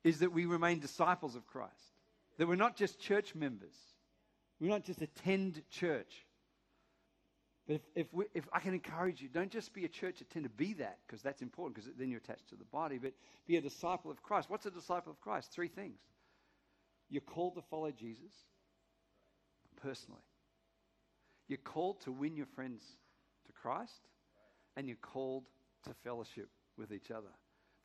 is 0.05 0.19
that 0.19 0.31
we 0.31 0.45
remain 0.45 0.79
disciples 0.79 1.35
of 1.35 1.47
Christ. 1.47 1.73
That 2.37 2.47
we're 2.47 2.55
not 2.55 2.77
just 2.77 2.99
church 2.99 3.33
members. 3.33 3.75
We 4.59 4.69
not 4.69 4.85
just 4.85 5.01
attend 5.01 5.63
church. 5.71 6.25
But 7.67 7.77
if, 7.77 7.81
if, 7.95 8.13
we, 8.13 8.25
if, 8.35 8.47
I 8.53 8.59
can 8.59 8.75
encourage 8.75 9.19
you, 9.19 9.27
don't 9.27 9.51
just 9.51 9.73
be 9.73 9.83
a 9.83 9.87
church 9.89 10.21
attender, 10.21 10.49
be 10.49 10.73
that, 10.75 10.99
because 11.05 11.23
that's 11.23 11.41
important, 11.41 11.75
because 11.75 11.89
then 11.97 12.09
you're 12.09 12.19
attached 12.19 12.49
to 12.49 12.55
the 12.55 12.65
body, 12.65 12.99
but 12.99 13.13
be 13.47 13.57
a 13.57 13.61
disciple 13.61 14.11
of 14.11 14.21
Christ. 14.21 14.47
What's 14.47 14.67
a 14.67 14.71
disciple 14.71 15.11
of 15.11 15.19
Christ? 15.19 15.51
Three 15.51 15.69
things. 15.69 15.97
You're 17.09 17.21
called 17.21 17.55
to 17.55 17.63
follow 17.63 17.89
Jesus 17.89 18.31
personally. 19.81 20.21
You're 21.47 21.57
called 21.57 22.01
to 22.01 22.11
win 22.11 22.37
your 22.37 22.45
friends 22.45 22.83
to 23.47 23.51
Christ, 23.53 24.07
and 24.77 24.87
you're 24.87 24.97
called 25.01 25.45
to 25.85 25.95
fellowship 26.03 26.49
with 26.77 26.91
each 26.91 27.09
other. 27.09 27.29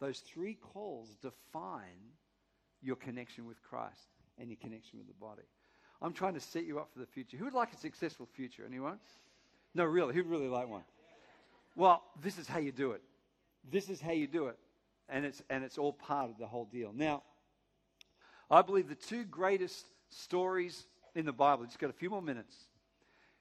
Those 0.01 0.21
three 0.21 0.55
calls 0.55 1.15
define 1.23 2.15
your 2.83 2.97
connection 2.97 3.47
with 3.47 3.63
Christ 3.63 4.09
and 4.39 4.49
your 4.49 4.57
connection 4.57 4.99
with 4.99 5.07
the 5.07 5.15
body. 5.15 5.43
I'm 6.03 6.15
trying 6.15 6.35
to 6.35 6.41
set 6.41 6.65
you 6.65 6.79
up 6.79 6.89
for 6.93 6.99
the 6.99 7.07
future. 7.07 7.37
Who 7.37 7.45
would 7.45 7.55
like 7.55 7.73
a 7.73 7.77
successful 7.77 8.27
future? 8.35 8.65
Anyone? 8.67 8.99
No, 9.75 9.85
really. 9.85 10.15
Who'd 10.15 10.27
really 10.27 10.49
like 10.49 10.69
one? 10.69 10.83
Well, 11.77 12.03
this 12.23 12.39
is 12.39 12.49
how 12.49 12.59
you 12.59 12.73
do 12.73 12.93
it. 12.93 13.03
This 13.71 13.91
is 13.91 14.01
how 14.01 14.13
you 14.13 14.27
do 14.27 14.47
it. 14.47 14.57
And 15.11 15.27
it's, 15.27 15.43
and 15.51 15.63
it's 15.63 15.77
all 15.77 15.93
part 15.93 16.31
of 16.31 16.39
the 16.39 16.47
whole 16.47 16.65
deal. 16.65 16.93
Now, 16.95 17.23
I 18.51 18.63
believe 18.63 18.89
the 18.89 18.95
two 18.95 19.25
greatest 19.25 19.85
stories 20.09 20.87
in 21.15 21.27
the 21.27 21.33
Bible, 21.33 21.65
just 21.67 21.79
got 21.79 21.91
a 21.91 21.95
few 21.95 22.11
more 22.11 22.23
minutes. 22.23 22.57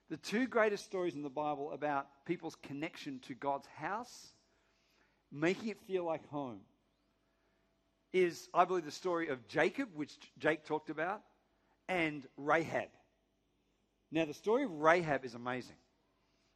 The 0.09 0.17
two 0.17 0.47
greatest 0.47 0.83
stories 0.85 1.13
in 1.13 1.21
the 1.21 1.29
Bible 1.29 1.71
about 1.71 2.07
people's 2.25 2.55
connection 2.55 3.19
to 3.27 3.35
God's 3.35 3.67
house 3.67 4.33
making 5.31 5.69
it 5.69 5.77
feel 5.87 6.03
like 6.03 6.27
home, 6.29 6.59
is, 8.11 8.49
I 8.53 8.65
believe, 8.65 8.85
the 8.85 8.91
story 8.91 9.27
of 9.27 9.47
Jacob, 9.47 9.89
which 9.93 10.17
Jake 10.39 10.65
talked 10.65 10.89
about, 10.89 11.21
and 11.87 12.25
Rahab. 12.37 12.89
Now, 14.11 14.25
the 14.25 14.33
story 14.33 14.63
of 14.63 14.71
Rahab 14.71 15.25
is 15.25 15.35
amazing. 15.35 15.75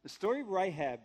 The 0.02 0.08
story 0.08 0.40
of 0.40 0.48
Rahab, 0.48 1.00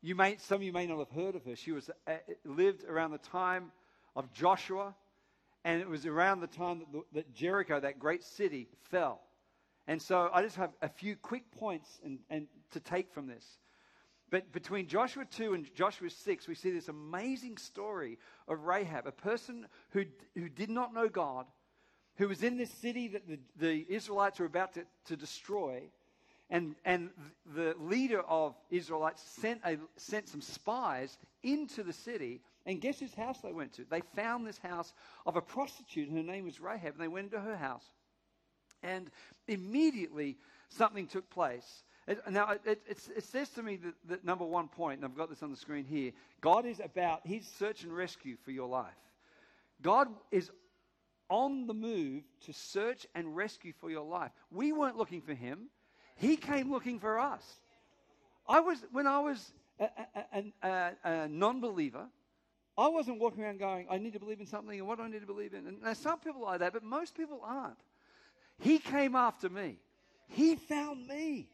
you 0.00 0.14
may, 0.14 0.36
some 0.36 0.56
of 0.56 0.62
you 0.62 0.72
may 0.72 0.86
not 0.86 0.98
have 0.98 1.10
heard 1.10 1.34
of 1.34 1.44
her. 1.44 1.56
She 1.56 1.72
was, 1.72 1.90
uh, 2.06 2.12
lived 2.44 2.84
around 2.84 3.10
the 3.10 3.18
time 3.18 3.72
of 4.14 4.32
Joshua, 4.32 4.94
and 5.64 5.80
it 5.80 5.88
was 5.88 6.06
around 6.06 6.40
the 6.40 6.46
time 6.46 6.80
that, 6.80 6.92
the, 6.92 7.02
that 7.12 7.34
Jericho, 7.34 7.80
that 7.80 7.98
great 7.98 8.22
city, 8.22 8.68
fell. 8.90 9.20
And 9.88 10.00
so 10.00 10.30
I 10.32 10.42
just 10.42 10.56
have 10.56 10.70
a 10.80 10.88
few 10.88 11.16
quick 11.16 11.50
points 11.50 12.00
and, 12.04 12.20
and 12.30 12.46
to 12.70 12.80
take 12.80 13.12
from 13.12 13.26
this. 13.26 13.44
But 14.32 14.50
between 14.50 14.86
Joshua 14.86 15.26
2 15.26 15.52
and 15.52 15.74
Joshua 15.74 16.08
6, 16.08 16.48
we 16.48 16.54
see 16.54 16.70
this 16.70 16.88
amazing 16.88 17.58
story 17.58 18.18
of 18.48 18.64
Rahab, 18.64 19.06
a 19.06 19.12
person 19.12 19.66
who, 19.90 20.06
who 20.34 20.48
did 20.48 20.70
not 20.70 20.94
know 20.94 21.06
God, 21.06 21.44
who 22.16 22.28
was 22.28 22.42
in 22.42 22.56
this 22.56 22.70
city 22.70 23.08
that 23.08 23.28
the, 23.28 23.38
the 23.58 23.84
Israelites 23.90 24.38
were 24.38 24.46
about 24.46 24.72
to, 24.72 24.86
to 25.04 25.16
destroy. 25.18 25.82
And, 26.48 26.76
and 26.86 27.10
the 27.54 27.76
leader 27.78 28.22
of 28.22 28.54
Israelites 28.70 29.22
sent, 29.22 29.60
a, 29.66 29.76
sent 29.98 30.30
some 30.30 30.40
spies 30.40 31.18
into 31.42 31.82
the 31.82 31.92
city. 31.92 32.40
And 32.64 32.80
guess 32.80 33.00
whose 33.00 33.14
house 33.14 33.42
they 33.42 33.52
went 33.52 33.74
to? 33.74 33.84
They 33.84 34.00
found 34.16 34.46
this 34.46 34.58
house 34.58 34.94
of 35.26 35.36
a 35.36 35.42
prostitute, 35.42 36.08
and 36.08 36.16
her 36.16 36.32
name 36.32 36.46
was 36.46 36.58
Rahab. 36.58 36.94
And 36.94 37.02
they 37.02 37.08
went 37.08 37.26
into 37.26 37.40
her 37.40 37.56
house. 37.56 37.84
And 38.82 39.10
immediately 39.46 40.38
something 40.70 41.06
took 41.06 41.28
place. 41.28 41.84
It, 42.06 42.18
now, 42.30 42.50
it, 42.64 42.82
it, 42.88 43.24
says 43.24 43.48
to 43.50 43.62
me 43.62 43.76
that, 43.76 43.94
that, 44.08 44.24
number 44.24 44.44
one 44.44 44.66
point, 44.66 44.98
and 44.98 45.04
I've 45.04 45.16
got 45.16 45.30
this 45.30 45.42
on 45.42 45.50
the 45.50 45.56
screen 45.56 45.84
here 45.84 46.12
God 46.40 46.66
is 46.66 46.80
about 46.80 47.20
His 47.24 47.46
search 47.46 47.84
and 47.84 47.94
rescue 47.94 48.36
for 48.44 48.50
your 48.50 48.68
life. 48.68 48.92
God 49.82 50.08
is 50.30 50.50
on 51.28 51.66
the 51.66 51.74
move 51.74 52.24
to 52.46 52.52
search 52.52 53.06
and 53.14 53.36
rescue 53.36 53.72
for 53.80 53.90
your 53.90 54.04
life. 54.04 54.32
We 54.50 54.72
weren't 54.72 54.96
looking 54.96 55.22
for 55.22 55.34
Him, 55.34 55.68
He 56.16 56.36
came 56.36 56.70
looking 56.70 56.98
for 56.98 57.20
us. 57.20 57.44
I 58.48 58.58
was, 58.58 58.78
when 58.90 59.06
I 59.06 59.20
was 59.20 59.52
a, 59.78 59.88
a, 60.34 60.52
a, 60.62 60.92
a 61.04 61.28
non 61.28 61.60
believer, 61.60 62.06
I 62.76 62.88
wasn't 62.88 63.20
walking 63.20 63.44
around 63.44 63.60
going, 63.60 63.86
I 63.88 63.98
need 63.98 64.14
to 64.14 64.18
believe 64.18 64.40
in 64.40 64.46
something, 64.46 64.76
and 64.76 64.88
what 64.88 64.98
do 64.98 65.04
I 65.04 65.08
need 65.08 65.20
to 65.20 65.26
believe 65.26 65.54
in? 65.54 65.66
And 65.68 65.82
now 65.82 65.92
some 65.92 66.18
people 66.18 66.44
are 66.46 66.58
that, 66.58 66.72
but 66.72 66.82
most 66.82 67.14
people 67.16 67.40
aren't. 67.44 67.78
He 68.58 68.78
came 68.78 69.14
after 69.14 69.48
me. 69.48 69.78
He 70.28 70.56
found 70.56 71.06
me 71.06 71.48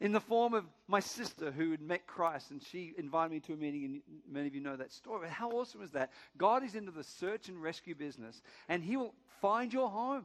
in 0.00 0.12
the 0.12 0.20
form 0.20 0.54
of 0.54 0.64
my 0.88 1.00
sister 1.00 1.50
who 1.50 1.70
had 1.70 1.80
met 1.80 2.06
Christ 2.06 2.50
and 2.50 2.62
she 2.62 2.92
invited 2.98 3.32
me 3.32 3.40
to 3.40 3.54
a 3.54 3.56
meeting, 3.56 3.84
and 3.84 4.02
many 4.30 4.46
of 4.46 4.54
you 4.54 4.60
know 4.60 4.76
that 4.76 4.92
story. 4.92 5.28
How 5.28 5.50
awesome 5.50 5.82
is 5.82 5.92
that? 5.92 6.10
God 6.36 6.62
is 6.64 6.74
into 6.74 6.90
the 6.90 7.04
search 7.04 7.48
and 7.48 7.62
rescue 7.62 7.94
business, 7.94 8.40
and 8.68 8.82
He 8.82 8.96
will 8.96 9.14
find 9.40 9.72
your 9.72 9.88
home. 9.88 10.24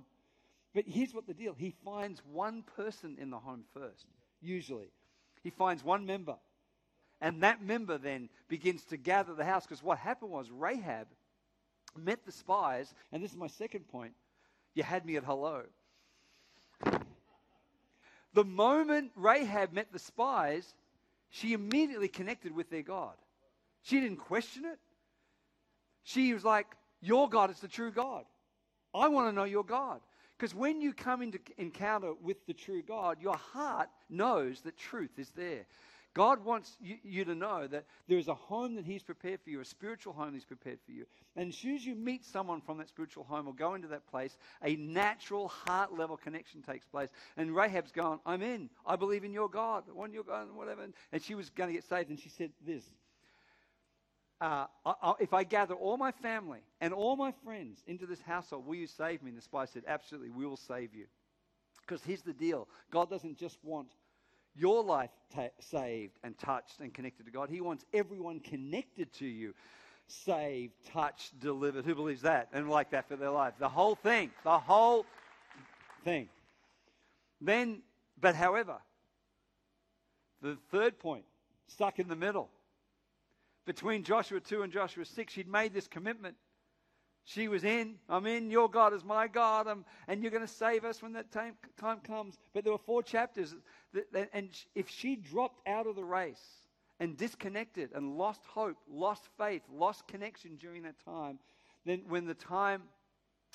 But 0.73 0.85
here's 0.87 1.13
what 1.13 1.27
the 1.27 1.33
deal 1.33 1.53
He 1.53 1.73
finds 1.85 2.21
one 2.31 2.63
person 2.75 3.17
in 3.19 3.29
the 3.29 3.39
home 3.39 3.63
first, 3.73 4.05
usually. 4.41 4.91
He 5.43 5.49
finds 5.49 5.83
one 5.83 6.05
member. 6.05 6.35
And 7.21 7.43
that 7.43 7.63
member 7.63 7.97
then 7.99 8.29
begins 8.47 8.83
to 8.85 8.97
gather 8.97 9.35
the 9.35 9.45
house 9.45 9.65
because 9.65 9.83
what 9.83 9.99
happened 9.99 10.31
was 10.31 10.49
Rahab 10.49 11.07
met 11.95 12.25
the 12.25 12.31
spies, 12.31 12.93
and 13.11 13.23
this 13.23 13.31
is 13.31 13.37
my 13.37 13.47
second 13.47 13.87
point. 13.89 14.13
You 14.73 14.83
had 14.83 15.05
me 15.05 15.17
at 15.17 15.23
hello. 15.23 15.63
The 18.33 18.43
moment 18.43 19.11
Rahab 19.15 19.73
met 19.73 19.91
the 19.91 19.99
spies, 19.99 20.73
she 21.29 21.53
immediately 21.53 22.07
connected 22.07 22.55
with 22.55 22.69
their 22.69 22.81
God. 22.81 23.15
She 23.83 23.99
didn't 23.99 24.17
question 24.17 24.65
it. 24.65 24.79
She 26.03 26.33
was 26.33 26.43
like, 26.43 26.67
Your 27.01 27.29
God 27.29 27.49
is 27.49 27.59
the 27.59 27.67
true 27.67 27.91
God. 27.91 28.25
I 28.93 29.07
want 29.07 29.29
to 29.29 29.35
know 29.35 29.43
your 29.43 29.63
God. 29.63 30.01
Because 30.37 30.55
when 30.55 30.81
you 30.81 30.93
come 30.93 31.21
into 31.21 31.39
encounter 31.57 32.13
with 32.21 32.45
the 32.47 32.53
true 32.53 32.81
God, 32.81 33.21
your 33.21 33.37
heart 33.37 33.89
knows 34.09 34.61
that 34.61 34.75
truth 34.75 35.19
is 35.19 35.29
there. 35.35 35.65
God 36.13 36.43
wants 36.43 36.75
you, 36.81 36.97
you, 37.03 37.23
to 37.23 37.35
know 37.35 37.67
that 37.67 37.85
there 38.09 38.17
is 38.17 38.27
a 38.27 38.33
home 38.33 38.75
that 38.75 38.85
He's 38.85 39.03
prepared 39.03 39.39
for 39.41 39.49
you, 39.49 39.61
a 39.61 39.65
spiritual 39.65 40.11
home 40.11 40.33
He's 40.33 40.43
prepared 40.43 40.79
for 40.85 40.91
you. 40.91 41.05
And 41.37 41.49
as 41.49 41.55
soon 41.55 41.75
as 41.75 41.85
you 41.85 41.95
meet 41.95 42.25
someone 42.25 42.59
from 42.59 42.79
that 42.79 42.89
spiritual 42.89 43.23
home 43.23 43.47
or 43.47 43.53
go 43.53 43.75
into 43.75 43.87
that 43.89 44.07
place, 44.07 44.37
a 44.61 44.75
natural 44.75 45.47
heart 45.47 45.97
level 45.97 46.17
connection 46.17 46.61
takes 46.61 46.85
place. 46.85 47.09
And 47.37 47.55
Rahab's 47.55 47.91
going, 47.91 48.19
I'm 48.25 48.41
in. 48.41 48.69
I 48.85 48.97
believe 48.97 49.23
in 49.23 49.31
your 49.31 49.49
God. 49.49 49.85
I 49.89 49.93
want 49.93 50.13
your 50.13 50.23
God, 50.23 50.47
whatever. 50.53 50.85
And 51.13 51.23
she 51.23 51.33
was 51.33 51.49
going 51.49 51.69
to 51.69 51.73
get 51.73 51.85
saved. 51.85 52.09
And 52.09 52.19
she 52.19 52.29
said 52.29 52.51
this 52.65 52.83
uh, 54.41 54.65
I, 54.85 54.93
I, 55.01 55.13
If 55.21 55.33
I 55.33 55.45
gather 55.45 55.75
all 55.75 55.95
my 55.95 56.11
family 56.11 56.59
and 56.81 56.93
all 56.93 57.15
my 57.15 57.31
friends 57.45 57.81
into 57.87 58.05
this 58.05 58.21
household, 58.21 58.65
will 58.65 58.75
you 58.75 58.87
save 58.87 59.23
me? 59.23 59.29
And 59.29 59.37
the 59.37 59.43
spy 59.43 59.65
said, 59.65 59.83
Absolutely, 59.87 60.31
we 60.31 60.45
will 60.45 60.57
save 60.57 60.93
you. 60.93 61.05
Because 61.81 62.03
here's 62.03 62.21
the 62.21 62.33
deal 62.33 62.67
God 62.91 63.09
doesn't 63.09 63.37
just 63.37 63.57
want 63.63 63.87
your 64.55 64.83
life 64.83 65.09
ta- 65.33 65.49
saved 65.59 66.17
and 66.23 66.37
touched 66.37 66.79
and 66.79 66.93
connected 66.93 67.25
to 67.25 67.31
God. 67.31 67.49
He 67.49 67.61
wants 67.61 67.85
everyone 67.93 68.39
connected 68.39 69.11
to 69.13 69.25
you 69.25 69.53
saved, 70.07 70.73
touched, 70.91 71.39
delivered. 71.39 71.85
Who 71.85 71.95
believes 71.95 72.21
that 72.23 72.49
and 72.53 72.69
like 72.69 72.91
that 72.91 73.07
for 73.07 73.15
their 73.15 73.29
life? 73.29 73.53
The 73.59 73.69
whole 73.69 73.95
thing. 73.95 74.31
The 74.43 74.59
whole 74.59 75.05
thing. 76.03 76.29
Then, 77.39 77.81
but 78.19 78.35
however, 78.35 78.77
the 80.41 80.57
third 80.71 80.99
point, 80.99 81.25
stuck 81.67 81.99
in 81.99 82.07
the 82.07 82.15
middle. 82.15 82.49
Between 83.65 84.03
Joshua 84.03 84.39
2 84.39 84.63
and 84.63 84.73
Joshua 84.73 85.05
6, 85.05 85.33
he'd 85.33 85.47
made 85.47 85.73
this 85.73 85.87
commitment 85.87 86.35
she 87.23 87.47
was 87.47 87.63
in. 87.63 87.95
I'm 88.09 88.25
in. 88.25 88.49
Your 88.49 88.69
God 88.69 88.93
is 88.93 89.03
my 89.03 89.27
God. 89.27 89.67
I'm, 89.67 89.85
and 90.07 90.21
you're 90.21 90.31
going 90.31 90.45
to 90.45 90.53
save 90.53 90.83
us 90.85 91.01
when 91.01 91.13
that 91.13 91.31
time, 91.31 91.55
time 91.79 91.99
comes. 91.99 92.39
But 92.53 92.63
there 92.63 92.73
were 92.73 92.79
four 92.79 93.03
chapters. 93.03 93.55
That, 93.93 94.11
that, 94.13 94.29
and 94.33 94.49
if 94.75 94.89
she 94.89 95.15
dropped 95.15 95.67
out 95.67 95.87
of 95.87 95.95
the 95.95 96.03
race 96.03 96.41
and 96.99 97.17
disconnected 97.17 97.91
and 97.93 98.17
lost 98.17 98.41
hope, 98.45 98.77
lost 98.89 99.23
faith, 99.37 99.61
lost 99.71 100.07
connection 100.07 100.55
during 100.57 100.83
that 100.83 101.03
time, 101.03 101.39
then 101.85 102.03
when 102.07 102.25
the 102.25 102.33
time 102.33 102.83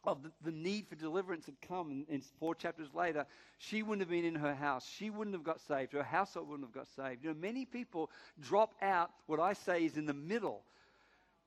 of 0.05 0.23
the, 0.23 0.31
the 0.45 0.53
need 0.53 0.87
for 0.89 0.95
deliverance 0.95 1.47
had 1.47 1.61
come, 1.61 1.91
and, 1.91 2.07
and, 2.09 2.23
four 2.39 2.55
chapters 2.55 2.89
later, 2.95 3.27
she 3.59 3.83
wouldn't 3.83 4.03
have 4.03 4.11
been 4.11 4.25
in 4.25 4.37
her 4.37 4.55
house. 4.55 4.89
She 4.97 5.11
wouldn't 5.11 5.35
have 5.35 5.43
got 5.43 5.61
saved. 5.61 5.93
Her 5.93 6.03
household 6.03 6.49
wouldn't 6.49 6.69
have 6.69 6.75
got 6.75 6.87
saved. 6.95 7.25
You 7.25 7.31
know, 7.31 7.37
many 7.41 7.65
people 7.65 8.11
drop 8.41 8.75
out, 8.81 9.11
what 9.27 9.41
I 9.41 9.53
say 9.53 9.85
is 9.85 9.97
in 9.97 10.07
the 10.07 10.15
middle. 10.15 10.63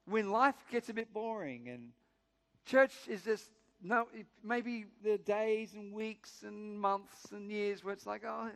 When 0.06 0.32
life 0.32 0.56
gets 0.72 0.90
a 0.90 0.94
bit 0.94 1.14
boring 1.14 1.70
and 1.70 1.92
Church 2.70 2.94
is 3.08 3.24
just 3.24 3.50
no, 3.82 4.08
maybe 4.44 4.86
the 5.04 5.18
days 5.18 5.74
and 5.74 5.92
weeks 5.92 6.44
and 6.46 6.80
months 6.80 7.32
and 7.32 7.50
years 7.50 7.84
where 7.84 7.94
it's 7.94 8.06
like, 8.06 8.24
oh, 8.28 8.52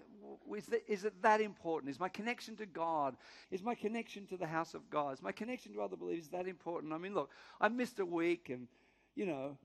is 0.54 1.04
it 1.06 1.22
that 1.24 1.42
important? 1.42 1.90
Is 1.90 2.00
my 2.00 2.10
connection 2.10 2.56
to 2.58 2.68
God, 2.68 3.16
is 3.50 3.64
my 3.64 3.74
connection 3.74 4.28
to 4.28 4.38
the 4.38 4.46
house 4.46 4.76
of 4.76 4.88
God, 4.90 5.14
is 5.14 5.22
my 5.22 5.32
connection 5.32 5.74
to 5.74 5.82
other 5.82 5.96
believers 5.96 6.28
that 6.28 6.48
important? 6.48 6.94
I 6.94 6.98
mean, 7.00 7.16
look, 7.16 7.32
I 7.60 7.70
missed 7.70 8.00
a 8.00 8.06
week 8.06 8.50
and, 8.50 8.68
you 9.16 9.26
know, 9.26 9.58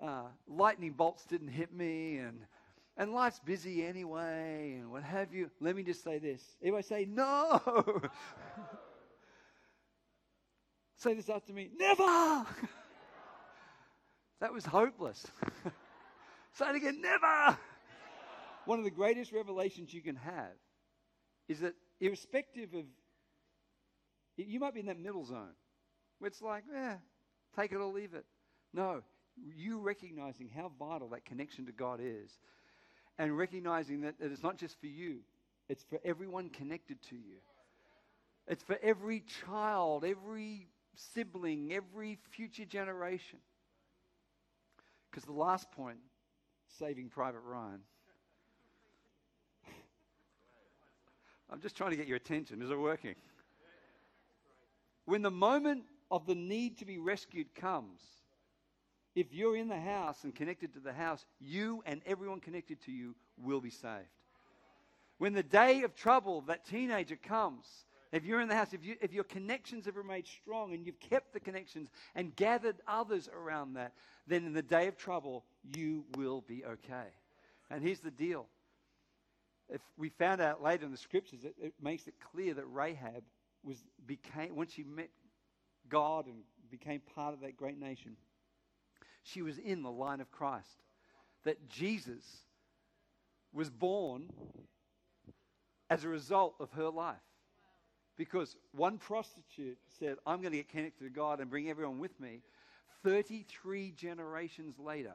uh, 0.00 0.28
lightning 0.48 0.92
bolts 0.92 1.26
didn't 1.26 1.48
hit 1.48 1.74
me 1.74 2.18
and, 2.18 2.38
and 2.96 3.12
life's 3.12 3.40
busy 3.40 3.84
anyway 3.84 4.76
and 4.78 4.90
what 4.90 5.02
have 5.02 5.34
you. 5.34 5.50
Let 5.60 5.76
me 5.76 5.82
just 5.82 6.02
say 6.02 6.18
this. 6.18 6.42
If 6.62 6.72
I 6.72 6.80
say 6.80 7.04
no, 7.04 7.60
say 10.96 11.12
this 11.12 11.28
after 11.28 11.52
me, 11.52 11.70
never. 11.76 12.46
That 14.40 14.52
was 14.52 14.64
hopeless. 14.64 15.26
Say 16.52 16.70
it 16.70 16.76
again, 16.76 17.00
never. 17.00 17.58
One 18.64 18.78
of 18.78 18.84
the 18.84 18.90
greatest 18.90 19.32
revelations 19.32 19.92
you 19.92 20.02
can 20.02 20.16
have 20.16 20.52
is 21.48 21.60
that, 21.60 21.74
irrespective 22.00 22.74
of, 22.74 22.84
you 24.36 24.60
might 24.60 24.74
be 24.74 24.80
in 24.80 24.86
that 24.86 24.98
middle 24.98 25.24
zone 25.24 25.54
where 26.18 26.28
it's 26.28 26.42
like, 26.42 26.64
eh, 26.74 26.94
take 27.58 27.72
it 27.72 27.76
or 27.76 27.84
leave 27.84 28.14
it. 28.14 28.24
No, 28.74 29.02
you 29.56 29.78
recognizing 29.78 30.50
how 30.54 30.70
vital 30.78 31.08
that 31.10 31.24
connection 31.24 31.66
to 31.66 31.72
God 31.72 32.00
is 32.02 32.30
and 33.18 33.36
recognizing 33.36 34.02
that, 34.02 34.18
that 34.18 34.32
it's 34.32 34.42
not 34.42 34.58
just 34.58 34.78
for 34.80 34.86
you, 34.86 35.20
it's 35.68 35.84
for 35.84 35.98
everyone 36.04 36.48
connected 36.50 37.00
to 37.10 37.16
you. 37.16 37.36
It's 38.46 38.62
for 38.62 38.78
every 38.82 39.24
child, 39.44 40.04
every 40.04 40.68
sibling, 41.14 41.72
every 41.72 42.18
future 42.30 42.64
generation. 42.64 43.38
Because 45.16 45.26
the 45.28 45.32
last 45.32 45.72
point, 45.72 45.96
saving 46.78 47.08
Private 47.08 47.40
Ryan. 47.40 47.80
I'm 51.50 51.62
just 51.62 51.74
trying 51.74 51.92
to 51.92 51.96
get 51.96 52.06
your 52.06 52.18
attention. 52.18 52.60
Is 52.60 52.70
it 52.70 52.78
working? 52.78 53.14
When 55.06 55.22
the 55.22 55.30
moment 55.30 55.84
of 56.10 56.26
the 56.26 56.34
need 56.34 56.76
to 56.80 56.84
be 56.84 56.98
rescued 56.98 57.54
comes, 57.54 58.02
if 59.14 59.32
you're 59.32 59.56
in 59.56 59.68
the 59.68 59.80
house 59.80 60.22
and 60.22 60.34
connected 60.34 60.74
to 60.74 60.80
the 60.80 60.92
house, 60.92 61.24
you 61.40 61.82
and 61.86 62.02
everyone 62.04 62.40
connected 62.40 62.82
to 62.82 62.92
you 62.92 63.14
will 63.42 63.62
be 63.62 63.70
saved. 63.70 64.04
When 65.16 65.32
the 65.32 65.42
day 65.42 65.80
of 65.84 65.94
trouble, 65.94 66.42
that 66.42 66.66
teenager 66.66 67.16
comes, 67.16 67.64
if 68.16 68.24
you're 68.24 68.40
in 68.40 68.48
the 68.48 68.54
house, 68.54 68.72
if, 68.72 68.82
you, 68.82 68.96
if 69.02 69.12
your 69.12 69.24
connections 69.24 69.84
have 69.84 69.96
remained 69.96 70.26
strong 70.26 70.72
and 70.72 70.86
you've 70.86 70.98
kept 71.00 71.34
the 71.34 71.40
connections 71.40 71.90
and 72.14 72.34
gathered 72.34 72.76
others 72.88 73.28
around 73.28 73.74
that, 73.74 73.92
then 74.26 74.46
in 74.46 74.54
the 74.54 74.62
day 74.62 74.88
of 74.88 74.96
trouble, 74.96 75.44
you 75.76 76.06
will 76.16 76.40
be 76.40 76.64
okay. 76.64 77.08
And 77.70 77.82
here's 77.82 78.00
the 78.00 78.10
deal. 78.10 78.46
If 79.68 79.82
we 79.98 80.08
found 80.08 80.40
out 80.40 80.62
later 80.62 80.86
in 80.86 80.92
the 80.92 80.96
scriptures, 80.96 81.44
it, 81.44 81.54
it 81.60 81.74
makes 81.82 82.06
it 82.06 82.14
clear 82.32 82.54
that 82.54 82.64
Rahab 82.64 83.22
was 83.62 83.76
became 84.06 84.56
once 84.56 84.72
she 84.72 84.84
met 84.84 85.10
God 85.90 86.26
and 86.26 86.36
became 86.70 87.00
part 87.14 87.34
of 87.34 87.40
that 87.40 87.56
great 87.56 87.78
nation, 87.78 88.16
she 89.24 89.42
was 89.42 89.58
in 89.58 89.82
the 89.82 89.90
line 89.90 90.20
of 90.20 90.30
Christ. 90.30 90.82
That 91.44 91.68
Jesus 91.68 92.24
was 93.52 93.68
born 93.68 94.30
as 95.90 96.04
a 96.04 96.08
result 96.08 96.54
of 96.60 96.70
her 96.72 96.88
life. 96.88 97.16
Because 98.16 98.56
one 98.72 98.98
prostitute 98.98 99.78
said, 99.98 100.16
I'm 100.26 100.40
going 100.40 100.52
to 100.52 100.58
get 100.58 100.68
connected 100.68 101.04
to 101.04 101.10
God 101.10 101.40
and 101.40 101.50
bring 101.50 101.68
everyone 101.68 101.98
with 101.98 102.18
me. 102.18 102.40
33 103.04 103.92
generations 103.92 104.78
later, 104.78 105.14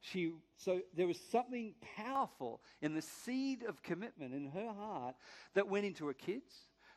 she, 0.00 0.32
so 0.56 0.80
there 0.96 1.06
was 1.06 1.18
something 1.30 1.74
powerful 1.96 2.60
in 2.82 2.94
the 2.94 3.02
seed 3.02 3.62
of 3.62 3.82
commitment 3.82 4.34
in 4.34 4.46
her 4.50 4.72
heart 4.72 5.14
that 5.54 5.68
went 5.68 5.84
into 5.86 6.06
her 6.06 6.12
kids, 6.12 6.52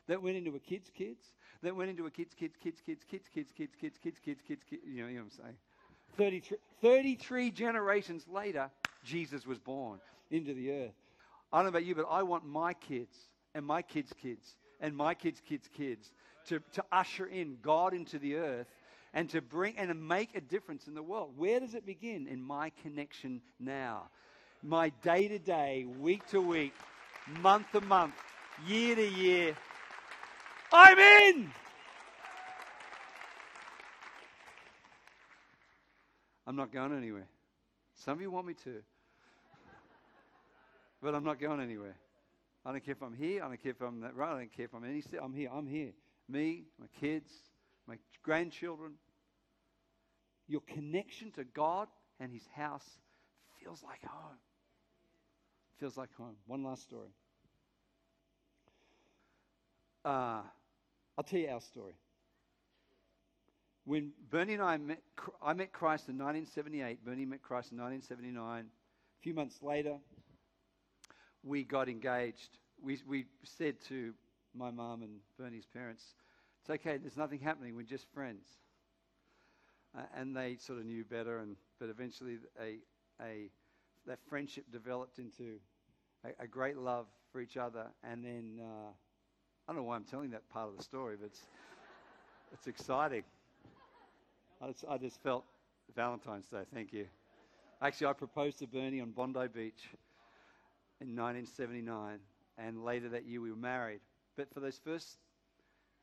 that 0.08 0.22
went 0.22 0.36
into 0.36 0.52
her 0.52 0.58
kids' 0.58 0.90
kids, 0.90 1.24
that 1.62 1.74
went 1.74 1.90
into 1.90 2.04
her 2.04 2.10
kids' 2.10 2.34
kids, 2.34 2.54
kids, 2.62 2.80
kids, 2.84 3.02
kids, 3.04 3.28
kids, 3.32 3.50
kids, 3.56 3.74
kids, 3.80 3.98
kids, 4.02 4.18
kids, 4.24 4.40
kids, 4.46 4.62
kids, 4.68 4.82
you 4.86 5.02
know, 5.02 5.08
you 5.08 5.18
know 5.18 5.24
what 5.24 5.32
I'm 5.38 5.44
saying? 5.44 5.56
33, 6.16 6.58
33 6.82 7.50
generations 7.50 8.26
later, 8.28 8.70
Jesus 9.04 9.46
was 9.46 9.58
born 9.58 10.00
into 10.30 10.54
the 10.54 10.70
earth. 10.70 10.94
I 11.52 11.58
don't 11.58 11.66
know 11.66 11.70
about 11.70 11.84
you, 11.84 11.94
but 11.94 12.06
I 12.10 12.22
want 12.22 12.46
my 12.46 12.74
kids 12.74 13.16
and 13.54 13.64
my 13.64 13.82
kids' 13.82 14.12
kids 14.20 14.56
and 14.80 14.96
my 14.96 15.14
kids' 15.14 15.40
kids' 15.46 15.68
kids 15.76 16.12
to, 16.48 16.60
to 16.72 16.84
usher 16.90 17.26
in 17.26 17.58
God 17.62 17.94
into 17.94 18.18
the 18.18 18.36
earth 18.36 18.66
and 19.14 19.28
to 19.30 19.40
bring 19.40 19.76
and 19.78 19.88
to 19.88 19.94
make 19.94 20.36
a 20.36 20.40
difference 20.40 20.86
in 20.86 20.94
the 20.94 21.02
world. 21.02 21.32
Where 21.36 21.60
does 21.60 21.74
it 21.74 21.86
begin? 21.86 22.26
In 22.28 22.42
my 22.42 22.70
connection 22.82 23.40
now. 23.58 24.08
My 24.62 24.90
day 25.02 25.28
to 25.28 25.38
day, 25.38 25.86
week 25.98 26.26
to 26.28 26.40
week, 26.40 26.74
month 27.40 27.70
to 27.72 27.80
month, 27.80 28.14
year 28.66 28.96
to 28.96 29.08
year. 29.08 29.56
I'm 30.72 30.98
in! 30.98 31.50
I'm 36.46 36.56
not 36.56 36.72
going 36.72 36.96
anywhere. 36.96 37.26
Some 37.94 38.14
of 38.14 38.20
you 38.22 38.30
want 38.30 38.46
me 38.46 38.54
to, 38.64 38.76
but 41.02 41.14
I'm 41.14 41.24
not 41.24 41.38
going 41.38 41.60
anywhere. 41.60 41.94
I 42.64 42.72
don't 42.72 42.84
care 42.84 42.92
if 42.92 43.02
I'm 43.02 43.14
here. 43.14 43.42
I 43.42 43.48
don't 43.48 43.62
care 43.62 43.72
if 43.72 43.80
I'm 43.80 44.00
that 44.00 44.14
right. 44.14 44.34
I 44.34 44.38
don't 44.38 44.52
care 44.52 44.66
if 44.66 44.74
I'm 44.74 44.84
any. 44.84 45.02
I'm 45.22 45.32
here. 45.32 45.50
I'm 45.52 45.66
here. 45.66 45.92
Me, 46.28 46.64
my 46.78 46.86
kids, 47.00 47.30
my 47.86 47.96
grandchildren. 48.22 48.94
Your 50.46 50.60
connection 50.62 51.30
to 51.32 51.44
God 51.44 51.88
and 52.20 52.32
His 52.32 52.46
house 52.54 52.88
feels 53.60 53.82
like 53.82 54.02
home. 54.04 54.38
Feels 55.78 55.96
like 55.96 56.12
home. 56.16 56.36
One 56.46 56.64
last 56.64 56.82
story. 56.82 57.10
Uh, 60.04 60.42
I'll 61.16 61.24
tell 61.24 61.38
you 61.38 61.48
our 61.48 61.60
story. 61.60 61.94
When 63.84 64.12
Bernie 64.30 64.54
and 64.54 64.62
I 64.62 64.76
met, 64.76 65.00
I 65.42 65.54
met 65.54 65.72
Christ 65.72 66.08
in 66.08 66.18
1978. 66.18 67.04
Bernie 67.04 67.24
met 67.24 67.42
Christ 67.42 67.72
in 67.72 67.78
1979. 67.78 68.64
A 68.64 69.22
few 69.22 69.34
months 69.34 69.58
later, 69.62 69.96
we 71.44 71.64
got 71.64 71.88
engaged, 71.88 72.58
we, 72.82 72.98
we 73.08 73.26
said 73.44 73.76
to 73.88 74.14
my 74.54 74.70
mum 74.70 75.02
and 75.02 75.20
Bernie's 75.38 75.66
parents, 75.66 76.04
it's 76.60 76.70
okay, 76.70 76.96
there's 76.98 77.16
nothing 77.16 77.40
happening, 77.40 77.76
we're 77.76 77.82
just 77.82 78.06
friends. 78.14 78.46
uh, 79.96 80.02
and 80.16 80.36
they 80.36 80.56
sort 80.58 80.78
of 80.78 80.84
knew 80.86 81.04
better. 81.04 81.38
And 81.38 81.56
but 81.78 81.88
eventually, 81.88 82.38
a 82.60 82.76
a 83.22 83.50
that 84.06 84.18
friendship 84.28 84.64
developed 84.72 85.18
into 85.18 85.58
a, 86.24 86.44
a 86.44 86.46
great 86.46 86.78
love 86.78 87.06
for 87.32 87.40
each 87.40 87.56
other. 87.56 87.86
And 88.04 88.24
then 88.24 88.60
uh, 88.62 88.90
I 89.68 89.72
don't 89.72 89.76
know 89.76 89.82
why 89.84 89.96
I'm 89.96 90.04
telling 90.04 90.30
that 90.30 90.48
part 90.50 90.68
of 90.70 90.76
the 90.76 90.84
story, 90.84 91.16
but 91.20 91.26
it's 91.26 91.42
it's 92.52 92.66
exciting. 92.66 93.24
I 94.60 94.68
just, 94.68 94.84
I 94.88 94.98
just 94.98 95.22
felt 95.22 95.44
Valentine's 95.94 96.46
Day. 96.48 96.62
Thank 96.74 96.92
you. 96.92 97.06
Actually, 97.82 98.08
I 98.08 98.12
proposed 98.14 98.58
to 98.60 98.66
Bernie 98.66 99.00
on 99.00 99.10
Bondi 99.12 99.48
Beach 99.52 99.90
in 101.00 101.16
1979, 101.16 102.18
and 102.58 102.84
later 102.84 103.08
that 103.10 103.26
year 103.26 103.40
we 103.40 103.50
were 103.50 103.56
married. 103.56 104.00
But 104.36 104.52
for 104.52 104.60
those 104.60 104.78
first 104.78 105.18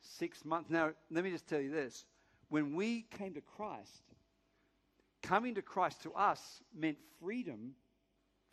six 0.02 0.46
months, 0.46 0.70
now 0.70 0.92
let 1.12 1.24
me 1.24 1.32
just 1.32 1.48
tell 1.48 1.62
you 1.62 1.72
this: 1.72 2.06
when 2.50 2.76
we 2.76 3.06
came 3.18 3.34
to 3.34 3.42
Christ, 3.42 4.04
coming 5.22 5.56
to 5.56 5.62
Christ 5.62 6.04
to 6.04 6.14
us 6.14 6.62
meant 6.74 6.98
freedom 7.20 7.74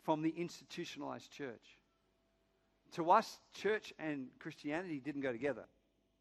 from 0.03 0.21
the 0.21 0.33
institutionalized 0.35 1.31
church. 1.31 1.79
To 2.93 3.09
us, 3.11 3.39
church 3.53 3.93
and 3.97 4.27
Christianity 4.39 4.99
didn't 4.99 5.21
go 5.21 5.31
together. 5.31 5.65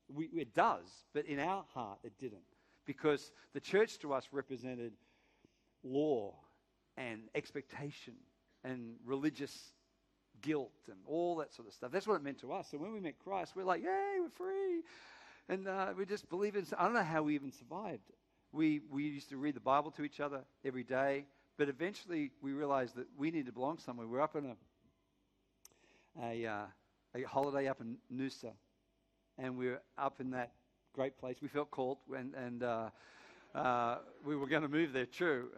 We, 0.09 0.27
it 0.27 0.55
does, 0.55 0.87
but 1.13 1.27
in 1.27 1.39
our 1.39 1.65
heart, 1.75 1.99
it 2.05 2.13
didn't. 2.19 2.43
Because 2.87 3.31
the 3.53 3.61
church 3.61 3.99
to 4.01 4.13
us 4.13 4.29
represented 4.33 4.93
law 5.85 6.35
and 6.97 7.23
expectation 7.35 8.15
and 8.65 8.95
religious 9.05 9.73
guilt 10.43 10.73
and 10.89 10.99
all 11.07 11.37
that 11.37 11.53
sort 11.53 11.69
of 11.69 11.75
stuff. 11.75 11.91
That's 11.91 12.07
what 12.07 12.17
it 12.17 12.23
meant 12.23 12.41
to 12.41 12.53
us. 12.53 12.69
So 12.71 12.79
when 12.79 12.93
we 12.93 13.01
met 13.01 13.15
Christ, 13.19 13.53
we're 13.57 13.65
like, 13.65 13.83
yay, 13.83 14.17
we're 14.21 14.29
free. 14.29 14.83
And 15.49 15.67
uh, 15.67 15.93
we 15.97 16.05
just 16.05 16.29
believe 16.29 16.57
in. 16.57 16.67
I 16.79 16.85
don't 16.85 16.95
know 16.95 17.03
how 17.03 17.23
we 17.23 17.35
even 17.35 17.53
survived. 17.53 18.03
We, 18.53 18.81
we 18.91 19.05
used 19.05 19.31
to 19.31 19.37
read 19.39 19.55
the 19.55 19.61
Bible 19.61 19.91
to 19.93 20.05
each 20.05 20.21
other 20.21 20.41
every 20.65 20.85
day, 20.85 21.25
but 21.57 21.69
eventually 21.69 22.33
we 22.43 22.53
realized 22.53 22.97
that 22.97 23.07
we 23.17 23.31
need 23.31 23.47
to 23.47 23.53
belong 23.53 23.79
somewhere. 23.79 24.07
We're 24.07 24.21
up 24.21 24.37
in 24.37 24.55
a, 26.21 26.47
a, 26.47 26.47
uh, 26.47 26.67
a 27.15 27.23
holiday 27.23 27.69
up 27.69 27.81
in 27.81 27.97
Noosa, 28.13 28.53
and 29.39 29.57
we 29.57 29.69
we're 29.69 29.83
up 29.97 30.21
in 30.21 30.31
that 30.33 30.53
great 30.93 31.17
place. 31.19 31.39
We 31.41 31.49
felt 31.49 31.71
called, 31.71 31.99
and, 32.15 32.35
and 32.35 32.63
uh, 32.63 32.91
uh, 33.55 33.99
we 34.25 34.37
were 34.37 34.47
going 34.47 34.63
to 34.63 34.69
move 34.69 34.93
there, 34.93 35.07
true. 35.07 35.49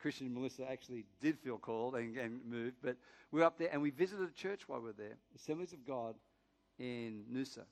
Christian 0.00 0.26
and 0.26 0.34
Melissa 0.34 0.70
actually 0.70 1.04
did 1.20 1.38
feel 1.38 1.58
called 1.58 1.96
and, 1.96 2.16
and 2.16 2.40
moved, 2.44 2.76
but 2.82 2.96
we 3.30 3.40
were 3.40 3.46
up 3.46 3.58
there 3.58 3.68
and 3.72 3.82
we 3.82 3.90
visited 3.90 4.28
a 4.28 4.32
church 4.32 4.68
while 4.68 4.80
we 4.80 4.86
were 4.86 4.92
there, 4.92 5.16
Assemblies 5.34 5.72
of 5.72 5.86
God 5.86 6.14
in 6.78 7.24
Noosa. 7.32 7.64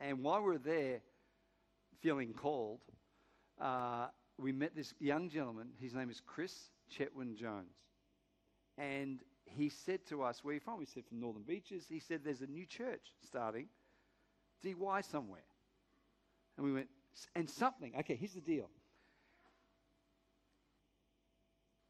And 0.00 0.22
while 0.22 0.40
we 0.40 0.52
were 0.52 0.58
there, 0.58 1.00
feeling 2.00 2.32
called, 2.32 2.80
uh, 3.60 4.06
we 4.38 4.52
met 4.52 4.76
this 4.76 4.94
young 5.00 5.28
gentleman. 5.28 5.68
His 5.80 5.94
name 5.94 6.10
is 6.10 6.22
Chris 6.24 6.54
Chetwin 6.96 7.36
Jones. 7.36 7.74
And 8.76 9.18
he 9.44 9.68
said 9.68 10.06
to 10.06 10.22
us, 10.22 10.44
Where 10.44 10.52
are 10.52 10.54
you 10.54 10.60
from? 10.60 10.78
We 10.78 10.86
said, 10.86 11.04
From 11.08 11.20
Northern 11.20 11.42
Beaches. 11.42 11.84
He 11.88 11.98
said, 11.98 12.20
There's 12.24 12.42
a 12.42 12.46
new 12.46 12.66
church 12.66 13.02
starting, 13.26 13.66
Dee 14.62 14.74
Why 14.74 15.00
somewhere. 15.00 15.44
And 16.56 16.64
we 16.64 16.72
went, 16.72 16.88
And 17.34 17.50
something. 17.50 17.92
Okay, 17.98 18.14
here's 18.14 18.34
the 18.34 18.40
deal 18.40 18.70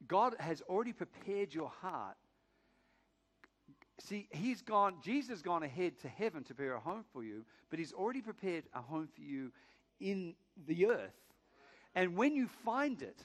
God 0.07 0.37
has 0.39 0.63
already 0.63 0.93
prepared 0.93 1.53
your 1.53 1.71
heart. 1.81 2.17
See, 4.01 4.29
he's 4.31 4.63
gone, 4.63 4.97
Jesus 5.03 5.31
has 5.31 5.43
gone 5.43 5.65
ahead 5.65 5.99
to 6.01 6.09
heaven 6.09 6.45
to 6.45 6.55
prepare 6.55 6.75
a 6.75 6.81
home 6.81 7.05
for 7.13 7.25
you, 7.25 7.45
but 7.69 7.79
he's 7.79 7.93
already 7.93 8.21
prepared 8.21 8.65
a 8.73 8.81
home 8.81 9.09
for 9.13 9.23
you 9.23 9.51
in 9.99 10.35
the 10.67 10.87
earth. 10.87 11.17
And 11.95 12.17
when 12.17 12.37
you 12.37 12.47
find 12.65 13.03
it, 13.03 13.25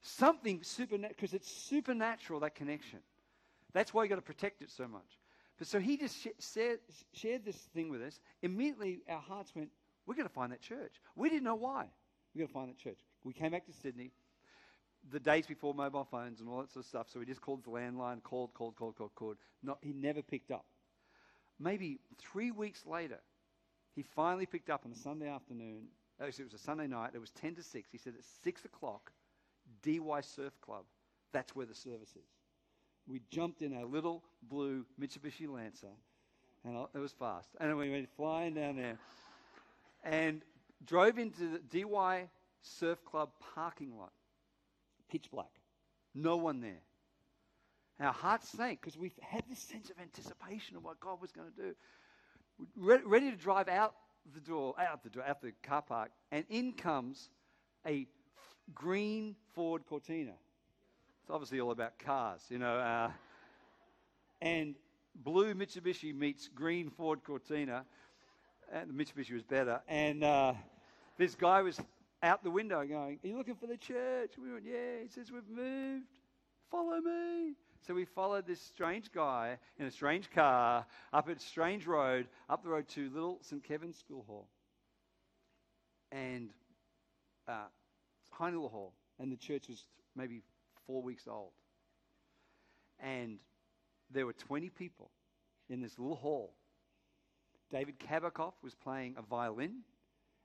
something 0.00 0.62
supernatural, 0.62 1.14
because 1.14 1.34
it's 1.34 1.50
supernatural, 1.50 2.40
that 2.40 2.54
connection. 2.54 3.00
That's 3.74 3.92
why 3.92 4.02
you 4.02 4.08
got 4.08 4.16
to 4.16 4.22
protect 4.22 4.62
it 4.62 4.70
so 4.70 4.88
much. 4.88 5.18
But 5.58 5.66
so 5.66 5.78
he 5.78 5.96
just 5.96 6.16
sh- 6.16 6.28
shared 7.12 7.44
this 7.44 7.56
thing 7.74 7.90
with 7.90 8.02
us. 8.02 8.18
Immediately, 8.40 9.02
our 9.08 9.20
hearts 9.20 9.54
went, 9.54 9.68
we're 10.06 10.14
going 10.14 10.26
to 10.26 10.34
find 10.34 10.52
that 10.52 10.62
church. 10.62 10.94
We 11.14 11.28
didn't 11.28 11.44
know 11.44 11.54
why. 11.54 11.86
We're 12.34 12.40
going 12.40 12.48
to 12.48 12.54
find 12.54 12.68
that 12.70 12.78
church. 12.78 12.98
We 13.24 13.32
came 13.32 13.52
back 13.52 13.66
to 13.66 13.72
Sydney 13.72 14.10
the 15.10 15.20
days 15.20 15.46
before 15.46 15.74
mobile 15.74 16.04
phones 16.04 16.40
and 16.40 16.48
all 16.48 16.60
that 16.60 16.70
sort 16.70 16.84
of 16.84 16.88
stuff. 16.88 17.06
So 17.10 17.18
we 17.18 17.26
just 17.26 17.40
called 17.40 17.64
the 17.64 17.70
landline, 17.70 18.22
called, 18.22 18.54
called, 18.54 18.76
called, 18.76 18.96
called, 18.96 19.14
called. 19.14 19.36
Not, 19.62 19.78
he 19.80 19.92
never 19.92 20.22
picked 20.22 20.50
up. 20.50 20.64
Maybe 21.58 21.98
three 22.18 22.50
weeks 22.50 22.84
later, 22.86 23.18
he 23.94 24.02
finally 24.02 24.46
picked 24.46 24.70
up 24.70 24.82
on 24.84 24.92
a 24.92 24.96
Sunday 24.96 25.28
afternoon. 25.28 25.88
Actually, 26.20 26.44
it 26.44 26.52
was 26.52 26.60
a 26.60 26.64
Sunday 26.64 26.86
night. 26.86 27.10
It 27.14 27.20
was 27.20 27.30
10 27.30 27.56
to 27.56 27.62
6. 27.62 27.88
He 27.90 27.98
said, 27.98 28.14
at 28.16 28.24
6 28.44 28.64
o'clock, 28.64 29.12
Dee 29.82 30.00
Why 30.00 30.20
Surf 30.20 30.52
Club. 30.60 30.84
That's 31.32 31.54
where 31.54 31.66
the 31.66 31.74
service 31.74 32.10
is. 32.10 32.28
We 33.06 33.20
jumped 33.30 33.62
in 33.62 33.76
our 33.76 33.84
little 33.84 34.22
blue 34.42 34.84
Mitsubishi 35.00 35.48
Lancer, 35.48 35.88
and 36.64 36.86
it 36.94 36.98
was 36.98 37.12
fast. 37.12 37.48
And 37.60 37.76
we 37.76 37.90
went 37.90 38.08
flying 38.16 38.54
down 38.54 38.76
there 38.76 38.98
and 40.04 40.42
drove 40.86 41.18
into 41.18 41.48
the 41.48 41.58
Dee 41.58 41.84
Why 41.84 42.28
Surf 42.62 43.04
Club 43.04 43.30
parking 43.54 43.96
lot 43.98 44.12
pitch 45.12 45.30
black. 45.30 45.50
No 46.14 46.38
one 46.38 46.60
there. 46.60 46.80
Our 48.00 48.12
hearts 48.12 48.48
sank 48.48 48.80
because 48.80 48.98
we 48.98 49.12
had 49.20 49.44
this 49.48 49.58
sense 49.58 49.90
of 49.90 49.96
anticipation 50.00 50.76
of 50.76 50.84
what 50.84 50.98
God 50.98 51.20
was 51.20 51.30
going 51.30 51.48
to 51.56 51.62
do. 51.62 51.74
Re- 52.76 53.02
ready 53.04 53.30
to 53.30 53.36
drive 53.36 53.68
out 53.68 53.94
the 54.34 54.40
door, 54.40 54.74
out 54.78 55.02
the 55.02 55.10
door, 55.10 55.24
out 55.26 55.42
the 55.42 55.52
car 55.62 55.82
park, 55.82 56.10
and 56.30 56.44
in 56.48 56.72
comes 56.72 57.28
a 57.86 58.06
green 58.74 59.36
Ford 59.54 59.82
Cortina. 59.86 60.32
It's 61.20 61.30
obviously 61.30 61.60
all 61.60 61.70
about 61.70 61.98
cars, 61.98 62.40
you 62.48 62.58
know. 62.58 62.76
Uh, 62.76 63.10
and 64.40 64.74
blue 65.14 65.54
Mitsubishi 65.54 66.14
meets 66.14 66.48
green 66.48 66.90
Ford 66.90 67.20
Cortina, 67.24 67.84
and 68.72 68.90
the 68.90 68.94
Mitsubishi 68.94 69.34
was 69.34 69.42
better. 69.42 69.80
And 69.86 70.24
uh, 70.24 70.54
this 71.18 71.34
guy 71.34 71.62
was 71.62 71.78
out 72.22 72.42
the 72.44 72.50
window 72.50 72.84
going, 72.86 73.18
Are 73.22 73.26
you 73.26 73.36
looking 73.36 73.56
for 73.56 73.66
the 73.66 73.76
church? 73.76 74.32
We 74.42 74.52
went, 74.52 74.64
Yeah. 74.64 75.02
He 75.02 75.08
says, 75.08 75.30
We've 75.30 75.48
moved. 75.48 76.06
Follow 76.70 77.00
me. 77.00 77.54
So 77.86 77.94
we 77.94 78.04
followed 78.04 78.46
this 78.46 78.60
strange 78.60 79.10
guy 79.12 79.58
in 79.78 79.86
a 79.86 79.90
strange 79.90 80.30
car 80.30 80.86
up 81.12 81.28
a 81.28 81.38
strange 81.38 81.86
road, 81.86 82.28
up 82.48 82.62
the 82.62 82.70
road 82.70 82.88
to 82.90 83.10
Little 83.10 83.38
St. 83.42 83.62
Kevin's 83.62 83.98
School 83.98 84.24
Hall. 84.26 84.48
And 86.12 86.50
uh, 87.48 87.66
little 88.40 88.68
hall. 88.68 88.92
And 89.18 89.30
the 89.30 89.36
church 89.36 89.68
was 89.68 89.84
maybe 90.16 90.42
four 90.86 91.02
weeks 91.02 91.26
old. 91.28 91.52
And 93.00 93.38
there 94.10 94.26
were 94.26 94.32
20 94.32 94.70
people 94.70 95.10
in 95.68 95.80
this 95.80 95.98
little 95.98 96.16
hall. 96.16 96.54
David 97.70 97.98
Kabakoff 97.98 98.52
was 98.62 98.74
playing 98.74 99.14
a 99.16 99.22
violin, 99.22 99.80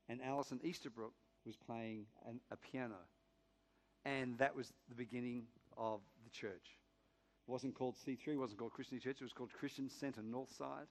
and 0.07 0.21
Alison 0.23 0.59
Easterbrook 0.63 1.13
was 1.47 1.55
playing 1.55 2.05
an, 2.27 2.39
a 2.51 2.57
piano. 2.57 2.99
And 4.05 4.37
that 4.37 4.55
was 4.55 4.71
the 4.89 4.95
beginning 4.95 5.43
of 5.77 6.01
the 6.23 6.29
church. 6.29 6.77
It 7.47 7.51
wasn't 7.51 7.75
called 7.75 7.95
C3, 7.95 8.27
it 8.27 8.37
wasn't 8.37 8.59
called 8.59 8.73
Christian 8.73 8.99
Church, 8.99 9.17
it 9.21 9.23
was 9.23 9.33
called 9.33 9.51
Christian 9.53 9.89
Center 9.89 10.21
Northside. 10.21 10.87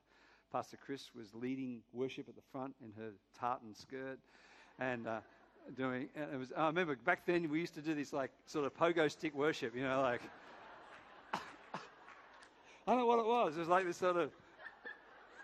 Pastor 0.50 0.76
Chris 0.76 1.10
was 1.14 1.34
leading 1.34 1.82
worship 1.92 2.28
at 2.28 2.34
the 2.36 2.42
front 2.52 2.74
in 2.82 2.92
her 2.92 3.10
tartan 3.38 3.74
skirt 3.74 4.18
and 4.78 5.06
uh, 5.06 5.18
doing, 5.76 6.08
and 6.14 6.32
it 6.32 6.38
was, 6.38 6.52
I 6.56 6.66
remember 6.66 6.96
back 6.96 7.26
then 7.26 7.48
we 7.50 7.60
used 7.60 7.74
to 7.74 7.82
do 7.82 7.94
this 7.94 8.12
like 8.12 8.30
sort 8.46 8.64
of 8.64 8.74
pogo 8.74 9.10
stick 9.10 9.34
worship, 9.34 9.74
you 9.76 9.82
know, 9.82 10.00
like, 10.00 10.22
I 11.34 12.92
don't 12.92 12.98
know 12.98 13.06
what 13.06 13.18
it 13.18 13.26
was. 13.26 13.56
It 13.56 13.60
was 13.60 13.68
like 13.68 13.84
this 13.84 13.96
sort 13.96 14.16
of, 14.16 14.30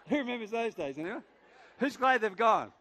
who 0.08 0.18
remembers 0.18 0.50
those 0.50 0.74
days 0.74 0.98
anyway? 0.98 1.18
Who's 1.78 1.96
glad 1.96 2.20
they've 2.20 2.36
gone? 2.36 2.72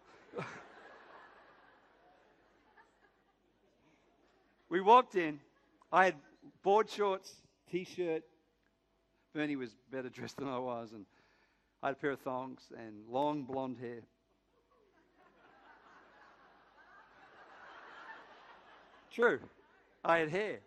We 4.72 4.80
walked 4.80 5.16
in. 5.16 5.42
I 5.92 6.06
had 6.06 6.16
board 6.64 6.90
shorts, 6.90 7.36
t 7.70 7.84
shirt. 7.84 8.24
Bernie 9.36 9.58
was 9.58 9.76
better 9.92 10.08
dressed 10.08 10.38
than 10.38 10.48
I 10.48 10.60
was, 10.60 10.94
and 10.94 11.06
I 11.84 11.88
had 11.88 11.98
a 11.98 12.00
pair 12.00 12.12
of 12.12 12.22
thongs 12.22 12.62
and 12.78 13.06
long 13.10 13.44
blonde 13.44 13.76
hair. 13.82 14.00
True, 19.12 19.40
I 20.06 20.20
had 20.20 20.30
hair. 20.30 20.60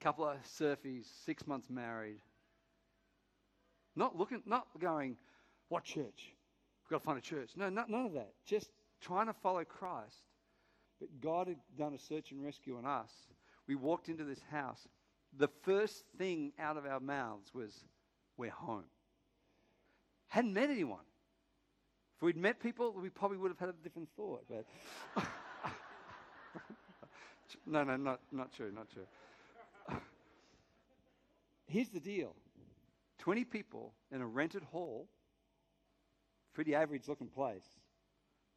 Couple 0.00 0.28
of 0.28 0.36
surfies, 0.46 1.06
six 1.26 1.48
months 1.48 1.68
married. 1.68 2.20
Not 3.96 4.16
looking, 4.16 4.40
not 4.46 4.68
going, 4.78 5.16
what 5.68 5.82
church? 5.82 6.32
We've 6.84 6.90
got 6.90 6.98
to 6.98 7.04
find 7.04 7.18
a 7.18 7.22
church. 7.22 7.50
No, 7.56 7.70
not, 7.70 7.90
none 7.90 8.06
of 8.06 8.12
that. 8.12 8.34
Just 8.46 8.70
trying 9.00 9.26
to 9.26 9.32
follow 9.32 9.64
Christ 9.64 10.22
but 11.04 11.20
God 11.20 11.48
had 11.48 11.58
done 11.76 11.94
a 11.94 11.98
search 11.98 12.30
and 12.30 12.42
rescue 12.42 12.76
on 12.78 12.86
us. 12.86 13.10
We 13.66 13.74
walked 13.74 14.08
into 14.08 14.24
this 14.24 14.40
house. 14.50 14.86
The 15.36 15.48
first 15.62 16.04
thing 16.16 16.52
out 16.58 16.76
of 16.76 16.86
our 16.86 17.00
mouths 17.00 17.52
was, 17.52 17.84
We're 18.36 18.50
home. 18.50 18.84
Hadn't 20.28 20.54
met 20.54 20.70
anyone. 20.70 21.04
If 22.16 22.22
we'd 22.22 22.36
met 22.36 22.60
people, 22.60 22.92
we 22.92 23.10
probably 23.10 23.38
would 23.38 23.50
have 23.50 23.58
had 23.58 23.68
a 23.68 23.84
different 23.84 24.08
thought. 24.16 24.44
But 24.48 24.64
No, 27.66 27.84
no, 27.84 27.96
not, 27.96 28.20
not 28.32 28.52
true, 28.52 28.70
not 28.72 28.88
true. 28.90 29.06
Here's 31.66 31.88
the 31.88 32.00
deal 32.00 32.34
20 33.18 33.44
people 33.44 33.94
in 34.12 34.20
a 34.20 34.26
rented 34.26 34.62
hall, 34.62 35.08
pretty 36.52 36.74
average 36.74 37.08
looking 37.08 37.28
place. 37.28 37.64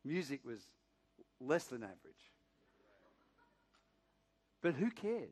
Music 0.04 0.42
was 0.46 0.60
less 1.40 1.66
than 1.66 1.84
average. 1.84 2.32
But 4.68 4.76
who 4.76 4.92
cares? 4.92 5.30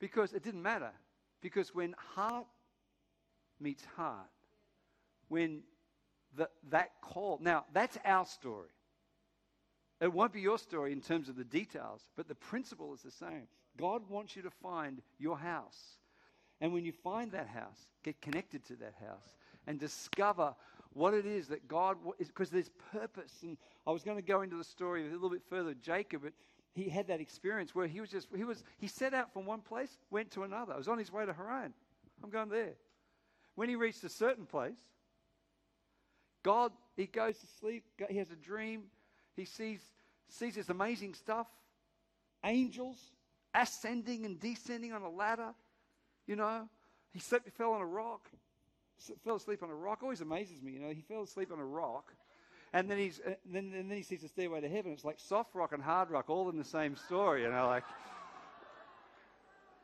Because 0.00 0.32
it 0.32 0.42
didn't 0.42 0.62
matter. 0.62 0.92
Because 1.42 1.74
when 1.74 1.94
heart 2.14 2.46
meets 3.60 3.84
heart, 3.94 4.30
when 5.28 5.60
the, 6.34 6.48
that 6.70 6.92
call, 7.02 7.38
now 7.42 7.66
that's 7.74 7.98
our 8.06 8.24
story. 8.24 8.70
It 10.00 10.10
won't 10.10 10.32
be 10.32 10.40
your 10.40 10.58
story 10.58 10.92
in 10.92 11.02
terms 11.02 11.28
of 11.28 11.36
the 11.36 11.44
details, 11.44 12.00
but 12.16 12.26
the 12.26 12.34
principle 12.34 12.94
is 12.94 13.02
the 13.02 13.10
same. 13.10 13.48
God 13.76 14.00
wants 14.08 14.34
you 14.34 14.40
to 14.40 14.50
find 14.50 15.02
your 15.18 15.36
house. 15.36 15.98
And 16.62 16.72
when 16.72 16.86
you 16.86 16.92
find 16.92 17.32
that 17.32 17.48
house, 17.48 17.90
get 18.02 18.22
connected 18.22 18.64
to 18.68 18.76
that 18.76 18.94
house 18.98 19.36
and 19.66 19.78
discover 19.78 20.54
what 20.94 21.12
it 21.12 21.26
is 21.26 21.48
that 21.48 21.68
God 21.68 21.98
is, 22.18 22.28
because 22.28 22.48
there's 22.48 22.70
purpose. 22.92 23.34
And 23.42 23.58
I 23.86 23.90
was 23.90 24.04
going 24.04 24.16
to 24.16 24.22
go 24.22 24.40
into 24.40 24.56
the 24.56 24.64
story 24.64 25.06
a 25.06 25.12
little 25.12 25.28
bit 25.28 25.42
further. 25.50 25.74
Jacob, 25.74 26.22
but 26.22 26.32
he 26.74 26.88
had 26.88 27.08
that 27.08 27.20
experience 27.20 27.74
where 27.74 27.86
he 27.86 28.00
was 28.00 28.10
just, 28.10 28.28
he 28.36 28.44
was, 28.44 28.62
he 28.78 28.86
set 28.86 29.14
out 29.14 29.32
from 29.32 29.46
one 29.46 29.60
place, 29.60 29.96
went 30.10 30.30
to 30.32 30.44
another. 30.44 30.74
I 30.74 30.76
was 30.76 30.88
on 30.88 30.98
his 30.98 31.12
way 31.12 31.26
to 31.26 31.32
Haran. 31.32 31.72
I'm 32.22 32.30
going 32.30 32.48
there. 32.48 32.74
When 33.54 33.68
he 33.68 33.74
reached 33.74 34.04
a 34.04 34.08
certain 34.08 34.46
place, 34.46 34.78
God, 36.42 36.72
he 36.96 37.06
goes 37.06 37.38
to 37.38 37.46
sleep, 37.60 37.84
he 38.08 38.18
has 38.18 38.30
a 38.30 38.36
dream, 38.36 38.84
he 39.34 39.44
sees, 39.44 39.80
sees 40.28 40.54
this 40.54 40.68
amazing 40.68 41.14
stuff 41.14 41.46
angels 42.44 42.96
ascending 43.54 44.24
and 44.24 44.38
descending 44.38 44.92
on 44.92 45.02
a 45.02 45.10
ladder. 45.10 45.54
You 46.26 46.36
know, 46.36 46.68
he 47.12 47.18
slept, 47.18 47.46
he 47.46 47.50
fell 47.50 47.72
on 47.72 47.80
a 47.80 47.86
rock, 47.86 48.28
fell 49.24 49.36
asleep 49.36 49.62
on 49.62 49.70
a 49.70 49.74
rock. 49.74 50.00
Always 50.02 50.20
amazes 50.20 50.62
me, 50.62 50.72
you 50.72 50.80
know, 50.80 50.90
he 50.90 51.00
fell 51.00 51.22
asleep 51.22 51.50
on 51.52 51.58
a 51.58 51.64
rock. 51.64 52.12
And 52.72 52.90
then, 52.90 52.98
he's, 52.98 53.20
uh, 53.26 53.30
then, 53.50 53.72
and 53.74 53.90
then 53.90 53.96
he 53.96 54.02
sees 54.02 54.22
the 54.22 54.28
stairway 54.28 54.60
to 54.60 54.68
heaven. 54.68 54.92
It's 54.92 55.04
like 55.04 55.18
soft 55.18 55.54
rock 55.54 55.72
and 55.72 55.82
hard 55.82 56.10
rock 56.10 56.28
all 56.28 56.50
in 56.50 56.58
the 56.58 56.64
same 56.64 56.96
story, 56.96 57.42
you 57.42 57.50
know, 57.50 57.66
like, 57.66 57.84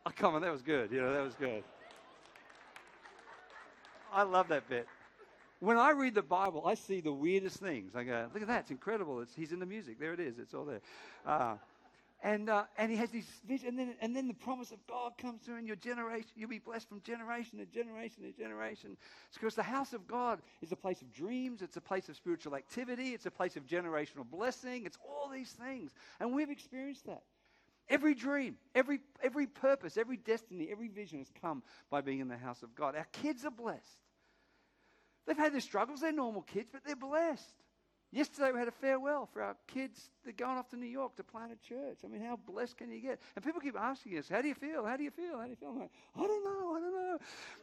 oh, 0.06 0.10
come 0.14 0.34
on, 0.34 0.42
that 0.42 0.52
was 0.52 0.62
good, 0.62 0.90
you 0.92 1.00
know, 1.00 1.12
that 1.12 1.22
was 1.22 1.34
good. 1.34 1.64
I 4.12 4.22
love 4.22 4.48
that 4.48 4.68
bit 4.68 4.86
when 5.64 5.78
I 5.78 5.90
read 5.90 6.14
the 6.14 6.22
Bible, 6.22 6.62
I 6.66 6.74
see 6.74 7.00
the 7.00 7.12
weirdest 7.12 7.56
things. 7.56 7.96
I 7.96 8.04
go, 8.04 8.28
look 8.32 8.42
at 8.42 8.48
that, 8.48 8.60
it's 8.60 8.70
incredible. 8.70 9.20
It's, 9.20 9.34
he's 9.34 9.52
in 9.52 9.58
the 9.58 9.66
music. 9.66 9.98
There 9.98 10.12
it 10.12 10.20
is. 10.20 10.38
It's 10.38 10.52
all 10.52 10.64
there. 10.64 10.80
Uh, 11.26 11.54
and, 12.24 12.48
uh, 12.48 12.64
and 12.78 12.90
he 12.90 12.96
has 12.96 13.10
these 13.10 13.28
visions, 13.46 13.68
and 13.68 13.78
then, 13.78 13.94
and 14.00 14.16
then 14.16 14.28
the 14.28 14.34
promise 14.34 14.72
of 14.72 14.78
God 14.86 15.12
comes 15.18 15.42
through 15.42 15.58
in 15.58 15.66
your 15.66 15.76
generation. 15.76 16.30
You'll 16.34 16.48
be 16.48 16.58
blessed 16.58 16.88
from 16.88 17.02
generation 17.02 17.58
to 17.58 17.66
generation 17.66 18.22
to 18.22 18.32
generation. 18.32 18.96
It's 19.28 19.36
because 19.36 19.54
the 19.54 19.62
house 19.62 19.92
of 19.92 20.08
God 20.08 20.40
is 20.62 20.72
a 20.72 20.76
place 20.76 21.02
of 21.02 21.12
dreams, 21.12 21.60
it's 21.60 21.76
a 21.76 21.82
place 21.82 22.08
of 22.08 22.16
spiritual 22.16 22.56
activity, 22.56 23.10
it's 23.10 23.26
a 23.26 23.30
place 23.30 23.56
of 23.56 23.66
generational 23.66 24.24
blessing, 24.28 24.86
it's 24.86 24.96
all 25.06 25.28
these 25.28 25.50
things. 25.50 25.92
And 26.18 26.34
we've 26.34 26.48
experienced 26.48 27.04
that. 27.06 27.24
Every 27.90 28.14
dream, 28.14 28.56
every, 28.74 29.00
every 29.22 29.46
purpose, 29.46 29.98
every 29.98 30.16
destiny, 30.16 30.68
every 30.72 30.88
vision 30.88 31.18
has 31.18 31.30
come 31.42 31.62
by 31.90 32.00
being 32.00 32.20
in 32.20 32.28
the 32.28 32.38
house 32.38 32.62
of 32.62 32.74
God. 32.74 32.96
Our 32.96 33.06
kids 33.12 33.44
are 33.44 33.50
blessed. 33.50 33.98
They've 35.26 35.36
had 35.36 35.52
their 35.52 35.60
struggles, 35.60 36.00
they're 36.00 36.10
normal 36.10 36.40
kids, 36.40 36.70
but 36.72 36.84
they're 36.86 36.96
blessed. 36.96 37.54
Yesterday 38.14 38.52
we 38.52 38.60
had 38.60 38.68
a 38.68 38.72
farewell 38.72 39.28
for 39.32 39.42
our 39.42 39.56
kids. 39.66 40.08
They're 40.22 40.32
going 40.32 40.56
off 40.56 40.68
to 40.68 40.76
New 40.76 40.86
York 40.86 41.16
to 41.16 41.24
plant 41.24 41.50
a 41.50 41.68
church. 41.68 41.98
I 42.04 42.06
mean, 42.06 42.22
how 42.22 42.38
blessed 42.46 42.76
can 42.76 42.92
you 42.92 43.00
get? 43.00 43.18
And 43.34 43.44
people 43.44 43.60
keep 43.60 43.76
asking 43.76 44.16
us, 44.18 44.28
how 44.28 44.40
do 44.40 44.46
you 44.46 44.54
feel? 44.54 44.84
How 44.84 44.96
do 44.96 45.02
you 45.02 45.10
feel? 45.10 45.36
How 45.36 45.44
do 45.44 45.50
you 45.50 45.56
feel? 45.56 45.70
I'm 45.70 45.80
like, 45.80 45.90
I 46.16 46.20
don't 46.20 46.44
know, 46.44 46.76
I 46.76 46.80
don't 46.80 46.94
know. 46.94 47.18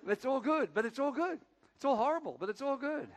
It's 0.09 0.25
all 0.25 0.41
good, 0.41 0.71
but 0.73 0.85
it's 0.85 0.99
all 0.99 1.13
good. 1.13 1.39
It's 1.77 1.85
all 1.85 1.95
horrible, 1.95 2.35
but 2.37 2.49
it's 2.49 2.61
all 2.61 2.75
good. 2.75 3.07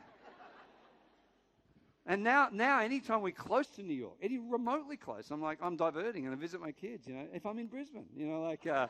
And 2.06 2.22
now, 2.22 2.50
now, 2.52 2.78
anytime 2.78 3.20
we're 3.20 3.32
close 3.32 3.66
to 3.68 3.82
New 3.82 3.94
York, 3.94 4.14
any 4.22 4.38
remotely 4.38 4.96
close, 4.96 5.32
I'm 5.32 5.42
like, 5.42 5.58
I'm 5.60 5.74
diverting 5.74 6.26
and 6.26 6.34
I 6.34 6.38
visit 6.38 6.60
my 6.60 6.70
kids. 6.70 7.08
You 7.08 7.14
know, 7.14 7.26
if 7.32 7.46
I'm 7.46 7.58
in 7.58 7.66
Brisbane, 7.66 8.04
you 8.16 8.26
know, 8.26 8.42
like, 8.42 8.64
uh, 8.64 8.86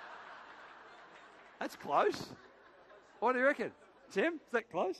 that's 1.60 1.76
close. 1.76 2.28
What 3.20 3.34
do 3.34 3.40
you 3.40 3.44
reckon? 3.44 3.72
Tim, 4.12 4.34
is 4.34 4.52
that 4.52 4.70
close? 4.70 4.96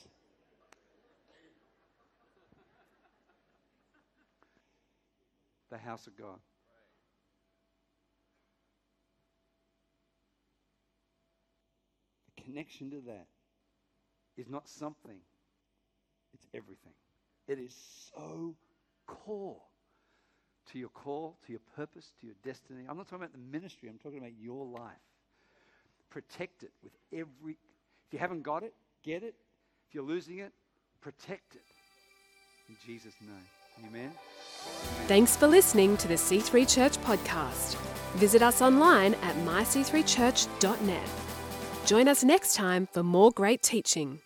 The 5.69 5.77
house 5.77 6.07
of 6.07 6.17
God. 6.17 6.39
The 12.35 12.43
connection 12.43 12.89
to 12.91 13.01
that 13.07 13.27
is 14.37 14.49
not 14.49 14.67
something, 14.67 15.19
it's 16.33 16.47
everything. 16.53 16.93
It 17.47 17.59
is 17.59 17.75
so 18.15 18.55
core 19.05 19.61
to 20.71 20.79
your 20.79 20.89
call, 20.89 21.37
to 21.45 21.51
your 21.51 21.61
purpose, 21.75 22.11
to 22.21 22.27
your 22.27 22.35
destiny. 22.43 22.85
I'm 22.89 22.97
not 22.97 23.07
talking 23.07 23.23
about 23.23 23.33
the 23.33 23.57
ministry, 23.57 23.89
I'm 23.89 23.99
talking 23.99 24.19
about 24.19 24.33
your 24.39 24.65
life. 24.65 24.97
Protect 26.09 26.63
it 26.63 26.71
with 26.83 26.93
every. 27.13 27.57
If 28.07 28.13
you 28.13 28.19
haven't 28.19 28.41
got 28.41 28.63
it, 28.63 28.73
Get 29.03 29.23
it? 29.23 29.35
If 29.87 29.95
you're 29.95 30.03
losing 30.03 30.39
it, 30.39 30.51
protect 31.01 31.55
it. 31.55 31.61
In 32.67 32.75
Jesus' 32.85 33.15
name. 33.21 33.58
Amen. 33.87 34.11
Thanks 35.07 35.35
for 35.35 35.47
listening 35.47 35.97
to 35.97 36.07
the 36.07 36.15
C3 36.15 36.67
Church 36.67 36.97
podcast. 36.99 37.75
Visit 38.15 38.41
us 38.41 38.61
online 38.61 39.13
at 39.15 39.35
myc3church.net. 39.37 41.09
Join 41.85 42.07
us 42.07 42.23
next 42.23 42.55
time 42.55 42.87
for 42.91 43.03
more 43.03 43.31
great 43.31 43.61
teaching. 43.63 44.19